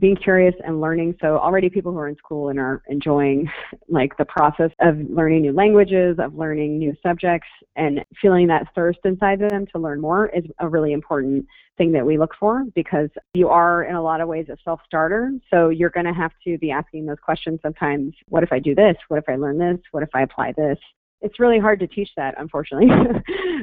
being 0.00 0.16
curious 0.16 0.54
and 0.64 0.80
learning. 0.80 1.16
So 1.20 1.38
already 1.38 1.68
people 1.68 1.92
who 1.92 1.98
are 1.98 2.08
in 2.08 2.16
school 2.16 2.48
and 2.48 2.58
are 2.58 2.82
enjoying 2.88 3.50
like 3.88 4.16
the 4.16 4.24
process 4.24 4.70
of 4.80 4.96
learning 5.08 5.42
new 5.42 5.52
languages, 5.52 6.16
of 6.18 6.34
learning 6.34 6.78
new 6.78 6.94
subjects 7.02 7.48
and 7.76 8.04
feeling 8.20 8.46
that 8.48 8.66
thirst 8.74 8.98
inside 9.04 9.42
of 9.42 9.50
them 9.50 9.66
to 9.72 9.78
learn 9.78 10.00
more 10.00 10.28
is 10.28 10.44
a 10.58 10.68
really 10.68 10.92
important 10.92 11.46
thing 11.76 11.92
that 11.92 12.04
we 12.04 12.18
look 12.18 12.34
for 12.38 12.64
because 12.74 13.08
you 13.34 13.48
are 13.48 13.84
in 13.84 13.94
a 13.94 14.02
lot 14.02 14.20
of 14.20 14.28
ways 14.28 14.46
a 14.50 14.56
self-starter. 14.64 15.32
So 15.50 15.68
you're 15.68 15.90
going 15.90 16.06
to 16.06 16.12
have 16.12 16.32
to 16.44 16.58
be 16.58 16.70
asking 16.70 17.06
those 17.06 17.18
questions 17.22 17.60
sometimes. 17.62 18.14
What 18.28 18.42
if 18.42 18.52
I 18.52 18.58
do 18.58 18.74
this? 18.74 18.96
What 19.08 19.18
if 19.18 19.28
I 19.28 19.36
learn 19.36 19.58
this? 19.58 19.78
What 19.90 20.02
if 20.02 20.10
I 20.14 20.22
apply 20.22 20.52
this? 20.56 20.78
It's 21.20 21.38
really 21.38 21.58
hard 21.58 21.80
to 21.80 21.86
teach 21.86 22.10
that 22.16 22.34
unfortunately. 22.38 22.88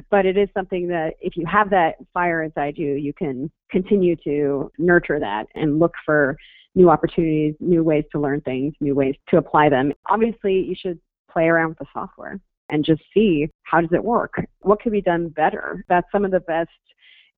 But 0.10 0.26
it 0.26 0.38
is 0.38 0.48
something 0.54 0.88
that 0.90 1.16
if 1.22 1.36
you 1.36 1.46
have 1.48 1.72
that 1.72 1.96
fire 2.14 2.44
inside 2.44 2.78
you 2.78 2.94
you 2.94 3.14
can 3.14 3.52
continue 3.72 4.16
to 4.24 4.72
nurture 4.78 5.20
that 5.20 5.48
and 5.56 5.80
look 5.80 5.94
for 6.06 6.38
new 6.76 6.90
opportunities 6.90 7.56
new 7.60 7.84
ways 7.84 8.06
to 8.12 8.20
learn 8.20 8.42
things 8.42 8.74
new 8.80 8.96
ways 8.96 9.16
to 9.30 9.38
apply 9.38 9.70
them. 9.70 9.92
Obviously 10.10 10.54
you 10.54 10.76
should 10.80 11.00
play 11.32 11.46
around 11.46 11.70
with 11.70 11.80
the 11.80 11.86
software 11.94 12.40
and 12.70 12.86
just 12.86 13.02
see 13.14 13.48
how 13.64 13.82
does 13.82 13.92
it 13.94 14.04
work? 14.04 14.36
What 14.60 14.82
could 14.82 14.92
be 14.92 15.02
done 15.02 15.30
better? 15.30 15.84
That's 15.90 16.08
some 16.12 16.26
of 16.26 16.32
the 16.32 16.42
best 16.42 16.70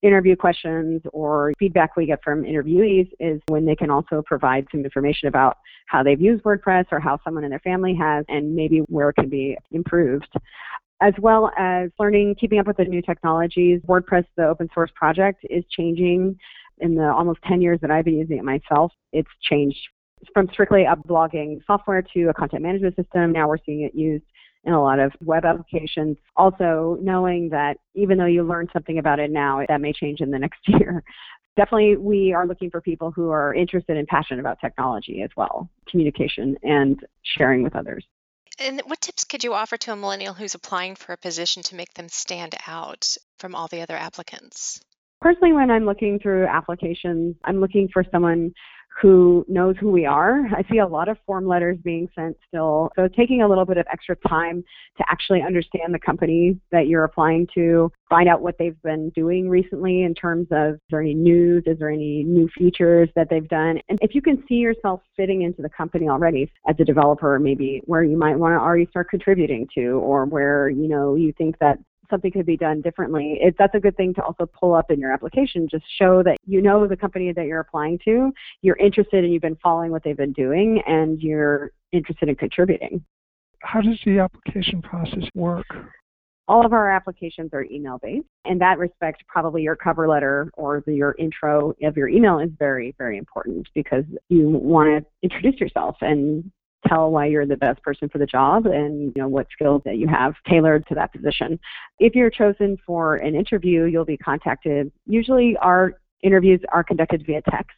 interview 0.01 0.35
questions 0.35 1.01
or 1.11 1.53
feedback 1.59 1.95
we 1.95 2.05
get 2.05 2.23
from 2.23 2.43
interviewees 2.43 3.09
is 3.19 3.41
when 3.47 3.65
they 3.65 3.75
can 3.75 3.89
also 3.89 4.21
provide 4.25 4.65
some 4.71 4.83
information 4.83 5.27
about 5.27 5.57
how 5.87 6.01
they've 6.03 6.21
used 6.21 6.43
WordPress 6.43 6.85
or 6.91 6.99
how 6.99 7.19
someone 7.23 7.43
in 7.43 7.49
their 7.49 7.59
family 7.59 7.93
has 7.95 8.23
and 8.29 8.55
maybe 8.55 8.79
where 8.87 9.09
it 9.09 9.15
can 9.15 9.29
be 9.29 9.57
improved 9.71 10.29
as 11.01 11.13
well 11.19 11.51
as 11.57 11.89
learning, 11.97 12.35
keeping 12.35 12.59
up 12.59 12.67
with 12.67 12.77
the 12.77 12.83
new 12.83 13.01
technologies. 13.01 13.81
WordPress, 13.87 14.25
the 14.35 14.45
open 14.45 14.67
source 14.73 14.91
project, 14.95 15.45
is 15.49 15.63
changing. 15.69 16.37
In 16.81 16.95
the 16.95 17.11
almost 17.11 17.39
10 17.47 17.61
years 17.61 17.79
that 17.81 17.91
I've 17.91 18.05
been 18.05 18.17
using 18.17 18.37
it 18.37 18.43
myself, 18.43 18.91
it's 19.11 19.29
changed 19.41 19.77
from 20.33 20.47
strictly 20.51 20.83
a 20.83 20.95
blogging 20.95 21.59
software 21.65 22.01
to 22.13 22.29
a 22.29 22.33
content 22.33 22.63
management 22.63 22.95
system. 22.95 23.31
Now 23.31 23.47
we're 23.47 23.57
seeing 23.65 23.81
it 23.81 23.95
used 23.95 24.23
in 24.63 24.73
a 24.73 24.81
lot 24.81 24.99
of 24.99 25.11
web 25.21 25.45
applications. 25.45 26.17
Also, 26.35 26.97
knowing 27.01 27.49
that 27.49 27.77
even 27.95 28.17
though 28.17 28.25
you 28.25 28.43
learn 28.43 28.67
something 28.73 28.99
about 28.99 29.19
it 29.19 29.31
now, 29.31 29.63
that 29.67 29.81
may 29.81 29.93
change 29.93 30.21
in 30.21 30.31
the 30.31 30.39
next 30.45 30.59
year. 30.67 31.03
Definitely, 31.57 31.97
we 31.97 32.31
are 32.33 32.47
looking 32.47 32.69
for 32.69 32.79
people 32.79 33.11
who 33.11 33.31
are 33.31 33.53
interested 33.53 33.97
and 33.97 34.07
passionate 34.07 34.39
about 34.39 34.59
technology 34.61 35.21
as 35.23 35.29
well, 35.35 35.69
communication 35.89 36.55
and 36.63 37.05
sharing 37.23 37.63
with 37.63 37.75
others. 37.75 38.05
And 38.59 38.81
what 38.85 39.01
tips 39.01 39.23
could 39.23 39.43
you 39.43 39.53
offer 39.53 39.77
to 39.77 39.93
a 39.93 39.95
millennial 39.95 40.33
who's 40.33 40.55
applying 40.55 40.95
for 40.95 41.13
a 41.13 41.17
position 41.17 41.63
to 41.63 41.75
make 41.75 41.93
them 41.93 42.09
stand 42.09 42.55
out 42.67 43.17
from 43.37 43.55
all 43.55 43.67
the 43.67 43.81
other 43.81 43.95
applicants? 43.95 44.81
Personally, 45.21 45.53
when 45.53 45.69
I'm 45.69 45.85
looking 45.85 46.19
through 46.19 46.45
applications, 46.45 47.35
I'm 47.43 47.59
looking 47.59 47.89
for 47.91 48.05
someone 48.11 48.53
who 49.01 49.45
knows 49.47 49.75
who 49.79 49.91
we 49.91 50.05
are. 50.05 50.45
I 50.55 50.63
see 50.69 50.79
a 50.79 50.87
lot 50.87 51.07
of 51.07 51.17
form 51.25 51.47
letters 51.47 51.77
being 51.83 52.09
sent 52.15 52.37
still. 52.47 52.91
So 52.95 53.07
taking 53.07 53.41
a 53.41 53.47
little 53.47 53.65
bit 53.65 53.77
of 53.77 53.85
extra 53.91 54.15
time 54.27 54.63
to 54.97 55.05
actually 55.09 55.41
understand 55.41 55.93
the 55.93 55.99
company 55.99 56.59
that 56.71 56.87
you're 56.87 57.03
applying 57.03 57.47
to, 57.55 57.91
find 58.09 58.27
out 58.27 58.41
what 58.41 58.57
they've 58.57 58.81
been 58.81 59.09
doing 59.11 59.47
recently 59.47 60.03
in 60.03 60.13
terms 60.13 60.47
of 60.51 60.73
is 60.73 60.79
there 60.89 61.01
any 61.01 61.13
news, 61.13 61.63
is 61.65 61.77
there 61.79 61.89
any 61.89 62.23
new 62.23 62.49
features 62.57 63.09
that 63.15 63.29
they've 63.29 63.47
done. 63.47 63.79
And 63.87 63.99
if 64.01 64.15
you 64.15 64.21
can 64.21 64.43
see 64.47 64.55
yourself 64.55 65.01
fitting 65.15 65.43
into 65.43 65.61
the 65.61 65.69
company 65.69 66.09
already 66.09 66.51
as 66.67 66.75
a 66.79 66.85
developer, 66.85 67.39
maybe 67.39 67.81
where 67.85 68.03
you 68.03 68.17
might 68.17 68.37
want 68.37 68.53
to 68.53 68.59
already 68.59 68.87
start 68.87 69.09
contributing 69.09 69.67
to 69.75 69.99
or 69.99 70.25
where, 70.25 70.69
you 70.69 70.87
know, 70.87 71.15
you 71.15 71.33
think 71.37 71.57
that 71.59 71.77
something 72.09 72.31
could 72.31 72.45
be 72.45 72.57
done 72.57 72.81
differently. 72.81 73.39
It, 73.41 73.55
that's 73.57 73.75
a 73.75 73.79
good 73.79 73.95
thing 73.97 74.13
to 74.15 74.23
also 74.23 74.45
pull 74.45 74.73
up 74.73 74.91
in 74.91 74.99
your 74.99 75.11
application. 75.11 75.67
Just 75.69 75.85
show 75.97 76.23
that 76.23 76.37
you 76.45 76.61
know 76.61 76.87
the 76.87 76.97
company 76.97 77.31
that 77.33 77.45
you're 77.45 77.59
applying 77.59 77.99
to, 78.05 78.31
you're 78.61 78.77
interested 78.77 79.23
and 79.23 79.33
you've 79.33 79.41
been 79.41 79.57
following 79.61 79.91
what 79.91 80.03
they've 80.03 80.17
been 80.17 80.33
doing, 80.33 80.81
and 80.85 81.21
you're 81.21 81.71
interested 81.91 82.29
in 82.29 82.35
contributing. 82.35 83.03
How 83.61 83.81
does 83.81 83.99
the 84.05 84.19
application 84.19 84.81
process 84.81 85.23
work? 85.35 85.65
All 86.47 86.65
of 86.65 86.73
our 86.73 86.89
applications 86.89 87.51
are 87.53 87.63
email 87.65 87.99
based. 88.01 88.25
In 88.45 88.57
that 88.57 88.79
respect, 88.79 89.23
probably 89.27 89.61
your 89.61 89.75
cover 89.75 90.07
letter 90.07 90.49
or 90.55 90.81
the, 90.87 90.95
your 90.95 91.15
intro 91.19 91.75
of 91.83 91.95
your 91.95 92.07
email 92.07 92.39
is 92.39 92.49
very, 92.57 92.95
very 92.97 93.17
important 93.17 93.67
because 93.75 94.03
you 94.29 94.49
want 94.49 95.03
to 95.03 95.09
introduce 95.21 95.59
yourself 95.59 95.97
and 96.01 96.51
tell 96.87 97.11
why 97.11 97.25
you're 97.25 97.45
the 97.45 97.57
best 97.57 97.81
person 97.83 98.09
for 98.09 98.17
the 98.17 98.25
job 98.25 98.65
and 98.65 99.13
you 99.15 99.21
know 99.21 99.27
what 99.27 99.47
skills 99.51 99.81
that 99.85 99.97
you 99.97 100.07
have 100.07 100.33
tailored 100.47 100.87
to 100.87 100.95
that 100.95 101.11
position. 101.13 101.59
If 101.99 102.15
you're 102.15 102.29
chosen 102.29 102.77
for 102.85 103.15
an 103.15 103.35
interview, 103.35 103.85
you'll 103.85 104.05
be 104.05 104.17
contacted. 104.17 104.91
Usually 105.05 105.57
our 105.57 105.93
interviews 106.23 106.61
are 106.71 106.83
conducted 106.83 107.25
via 107.25 107.41
text 107.49 107.75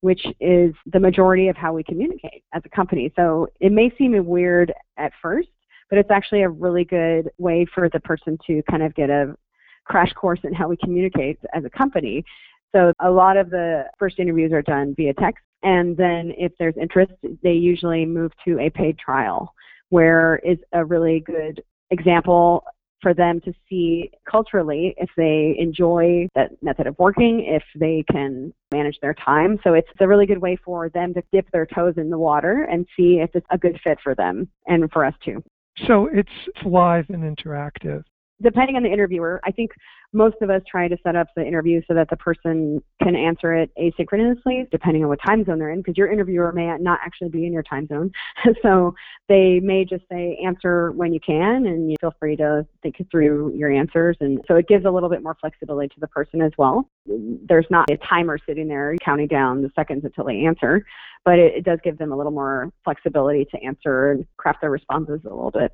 which 0.00 0.24
is 0.40 0.74
the 0.92 1.00
majority 1.00 1.48
of 1.48 1.56
how 1.56 1.72
we 1.72 1.82
communicate 1.82 2.44
as 2.52 2.62
a 2.64 2.68
company. 2.68 3.12
So 3.16 3.48
it 3.60 3.72
may 3.72 3.90
seem 3.96 4.12
weird 4.24 4.72
at 4.96 5.12
first, 5.22 5.48
but 5.90 5.98
it's 5.98 6.10
actually 6.10 6.42
a 6.42 6.48
really 6.48 6.84
good 6.84 7.30
way 7.38 7.66
for 7.74 7.88
the 7.88 8.00
person 8.00 8.38
to 8.46 8.62
kind 8.70 8.82
of 8.82 8.94
get 8.94 9.10
a 9.10 9.34
crash 9.84 10.12
course 10.12 10.40
in 10.44 10.52
how 10.52 10.68
we 10.68 10.76
communicate 10.76 11.38
as 11.54 11.64
a 11.64 11.70
company. 11.70 12.24
So 12.74 12.92
a 13.00 13.10
lot 13.10 13.36
of 13.36 13.50
the 13.50 13.84
first 13.98 14.18
interviews 14.18 14.52
are 14.52 14.62
done 14.62 14.94
via 14.96 15.14
text, 15.14 15.42
and 15.62 15.96
then 15.96 16.32
if 16.36 16.52
there's 16.58 16.76
interest, 16.80 17.12
they 17.42 17.52
usually 17.52 18.04
move 18.04 18.32
to 18.46 18.58
a 18.60 18.70
paid 18.70 18.98
trial, 18.98 19.52
where 19.88 20.40
is 20.44 20.58
a 20.72 20.84
really 20.84 21.20
good 21.20 21.62
example 21.90 22.64
for 23.02 23.14
them 23.14 23.40
to 23.42 23.52
see 23.68 24.10
culturally 24.28 24.94
if 24.96 25.10
they 25.16 25.54
enjoy 25.58 26.26
that 26.34 26.50
method 26.62 26.86
of 26.86 26.98
working, 26.98 27.44
if 27.46 27.62
they 27.78 28.04
can 28.10 28.52
manage 28.72 28.98
their 29.02 29.14
time. 29.14 29.58
So 29.62 29.74
it's 29.74 29.88
a 30.00 30.08
really 30.08 30.26
good 30.26 30.40
way 30.40 30.56
for 30.64 30.88
them 30.88 31.12
to 31.14 31.22
dip 31.32 31.50
their 31.52 31.66
toes 31.66 31.94
in 31.98 32.10
the 32.10 32.18
water 32.18 32.66
and 32.70 32.86
see 32.96 33.20
if 33.20 33.30
it's 33.34 33.46
a 33.50 33.58
good 33.58 33.78
fit 33.84 33.98
for 34.02 34.14
them 34.14 34.48
and 34.66 34.90
for 34.90 35.04
us 35.04 35.14
too. 35.24 35.42
So 35.86 36.08
it's 36.12 36.30
live 36.64 37.06
and 37.10 37.22
interactive. 37.22 38.02
Depending 38.42 38.76
on 38.76 38.82
the 38.82 38.90
interviewer, 38.90 39.40
I 39.44 39.50
think 39.50 39.70
most 40.12 40.36
of 40.40 40.50
us 40.50 40.62
try 40.70 40.88
to 40.88 40.96
set 41.02 41.16
up 41.16 41.28
the 41.36 41.44
interview 41.44 41.80
so 41.88 41.94
that 41.94 42.10
the 42.10 42.16
person 42.16 42.82
can 43.02 43.16
answer 43.16 43.54
it 43.54 43.70
asynchronously, 43.78 44.70
depending 44.70 45.02
on 45.02 45.08
what 45.08 45.18
time 45.26 45.44
zone 45.44 45.58
they're 45.58 45.70
in, 45.70 45.80
because 45.80 45.96
your 45.96 46.10
interviewer 46.10 46.52
may 46.52 46.74
not 46.78 46.98
actually 47.04 47.28
be 47.28 47.46
in 47.46 47.52
your 47.52 47.62
time 47.62 47.86
zone. 47.86 48.10
so 48.62 48.94
they 49.28 49.60
may 49.60 49.84
just 49.84 50.04
say 50.10 50.38
answer 50.44 50.92
when 50.92 51.12
you 51.12 51.20
can, 51.20 51.66
and 51.66 51.90
you 51.90 51.96
feel 52.00 52.14
free 52.18 52.36
to 52.36 52.66
think 52.82 52.96
through 53.10 53.54
your 53.54 53.70
answers. 53.70 54.16
And 54.20 54.40
so 54.48 54.56
it 54.56 54.68
gives 54.68 54.84
a 54.84 54.90
little 54.90 55.08
bit 55.08 55.22
more 55.22 55.36
flexibility 55.40 55.88
to 55.88 56.00
the 56.00 56.08
person 56.08 56.40
as 56.40 56.52
well. 56.56 56.88
There's 57.06 57.66
not 57.70 57.90
a 57.90 57.96
timer 57.98 58.38
sitting 58.46 58.68
there 58.68 58.94
counting 59.04 59.28
down 59.28 59.62
the 59.62 59.70
seconds 59.74 60.04
until 60.04 60.24
they 60.24 60.44
answer, 60.44 60.84
but 61.24 61.38
it, 61.38 61.54
it 61.56 61.64
does 61.64 61.78
give 61.84 61.98
them 61.98 62.12
a 62.12 62.16
little 62.16 62.32
more 62.32 62.70
flexibility 62.84 63.44
to 63.46 63.62
answer 63.62 64.12
and 64.12 64.26
craft 64.36 64.60
their 64.60 64.70
responses 64.70 65.20
a 65.24 65.34
little 65.34 65.50
bit. 65.50 65.72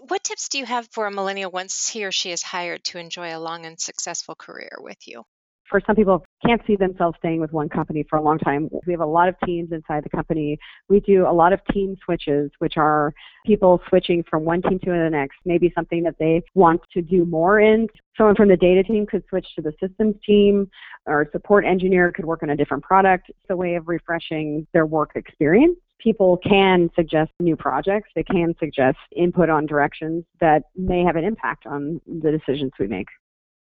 What 0.00 0.24
tips 0.24 0.48
do 0.48 0.58
you 0.58 0.64
have 0.64 0.88
for 0.90 1.06
a 1.06 1.10
millennial 1.10 1.50
once 1.50 1.88
he 1.88 2.04
or 2.04 2.12
she 2.12 2.30
is 2.30 2.42
hired 2.42 2.82
to 2.84 2.98
enjoy 2.98 3.36
a 3.36 3.38
long 3.38 3.66
and 3.66 3.78
successful 3.78 4.34
career 4.34 4.70
with 4.78 5.06
you? 5.06 5.22
For 5.68 5.80
some 5.86 5.96
people 5.96 6.24
can't 6.44 6.60
see 6.66 6.76
themselves 6.76 7.16
staying 7.18 7.40
with 7.40 7.52
one 7.52 7.68
company 7.68 8.04
for 8.08 8.18
a 8.18 8.22
long 8.22 8.38
time. 8.38 8.68
We 8.86 8.92
have 8.92 9.00
a 9.00 9.06
lot 9.06 9.28
of 9.28 9.36
teams 9.44 9.72
inside 9.72 10.04
the 10.04 10.10
company. 10.10 10.58
We 10.88 11.00
do 11.00 11.26
a 11.26 11.32
lot 11.32 11.52
of 11.52 11.60
team 11.72 11.96
switches, 12.04 12.50
which 12.58 12.76
are 12.76 13.14
people 13.46 13.80
switching 13.88 14.22
from 14.28 14.44
one 14.44 14.60
team 14.60 14.78
to 14.80 14.90
the 14.90 15.08
next, 15.10 15.36
maybe 15.46 15.72
something 15.74 16.02
that 16.02 16.16
they 16.18 16.42
want 16.54 16.82
to 16.92 17.00
do 17.00 17.24
more 17.24 17.60
in. 17.60 17.86
Someone 18.18 18.34
from 18.34 18.48
the 18.48 18.56
data 18.56 18.82
team 18.82 19.06
could 19.06 19.24
switch 19.30 19.46
to 19.56 19.62
the 19.62 19.72
systems 19.80 20.16
team, 20.26 20.68
or 21.06 21.28
support 21.32 21.64
engineer 21.64 22.12
could 22.12 22.26
work 22.26 22.42
on 22.42 22.50
a 22.50 22.56
different 22.56 22.82
product. 22.82 23.30
It's 23.30 23.50
a 23.50 23.56
way 23.56 23.76
of 23.76 23.88
refreshing 23.88 24.66
their 24.74 24.84
work 24.84 25.12
experience 25.14 25.78
people 26.02 26.38
can 26.38 26.90
suggest 26.94 27.30
new 27.40 27.56
projects. 27.56 28.10
They 28.14 28.24
can 28.24 28.54
suggest 28.58 28.98
input 29.14 29.48
on 29.48 29.66
directions 29.66 30.24
that 30.40 30.64
may 30.76 31.04
have 31.04 31.16
an 31.16 31.24
impact 31.24 31.66
on 31.66 32.00
the 32.06 32.30
decisions 32.30 32.72
we 32.78 32.86
make. 32.86 33.08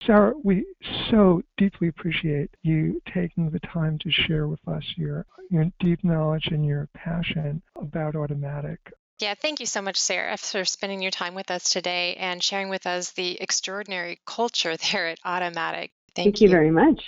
Sara, 0.06 0.34
we 0.44 0.66
so 1.10 1.42
deeply 1.58 1.88
appreciate 1.88 2.50
you 2.62 3.02
taking 3.14 3.50
the 3.50 3.60
time 3.60 3.98
to 4.00 4.12
share 4.12 4.48
with 4.48 4.60
us 4.68 4.84
your, 4.98 5.26
your 5.50 5.66
deep 5.80 6.04
knowledge 6.04 6.48
and 6.48 6.66
your 6.66 6.90
passion 6.94 7.62
about 7.80 8.16
Automattic. 8.16 8.78
Yeah, 9.20 9.36
thank 9.36 9.62
you 9.62 9.66
so 9.66 9.82
much, 9.82 9.98
Sara, 9.98 10.36
for 10.38 10.66
spending 10.66 11.02
your 11.02 11.12
time 11.12 11.36
with 11.36 11.50
us 11.52 11.70
today 11.70 12.16
and 12.16 12.44
sharing 12.44 12.68
with 12.68 12.86
us 12.86 13.12
the 13.12 13.40
extraordinary 13.40 14.20
culture 14.26 14.76
there 14.92 15.08
at 15.08 15.22
Automattic. 15.22 15.92
Thank, 16.16 16.26
thank 16.26 16.42
you. 16.42 16.48
you 16.48 16.52
very 16.52 16.72
much. 16.72 17.02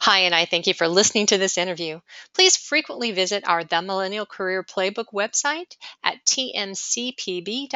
Hy, 0.00 0.20
and 0.20 0.34
I 0.34 0.44
thank 0.44 0.66
you 0.66 0.74
for 0.74 0.88
listening 0.88 1.26
to 1.26 1.38
this 1.38 1.58
interview. 1.58 2.00
Please 2.34 2.56
frequently 2.56 3.12
visit 3.12 3.46
our 3.46 3.64
The 3.64 3.82
Millennial 3.82 4.26
Career 4.26 4.62
Playbook 4.62 5.12
website 5.12 5.76
at 6.04 6.24
tmcpb.com, 6.24 7.72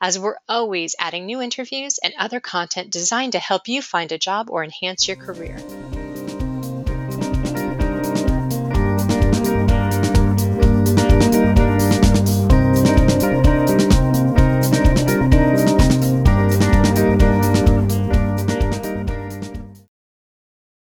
as 0.00 0.18
we're 0.18 0.38
always 0.48 0.96
adding 0.98 1.26
new 1.26 1.40
interviews 1.40 1.98
and 2.02 2.14
other 2.18 2.40
content 2.40 2.90
designed 2.90 3.32
to 3.32 3.38
help 3.38 3.68
you 3.68 3.82
find 3.82 4.12
a 4.12 4.18
job 4.18 4.50
or 4.50 4.64
enhance 4.64 5.06
your 5.08 5.16
career. 5.16 5.58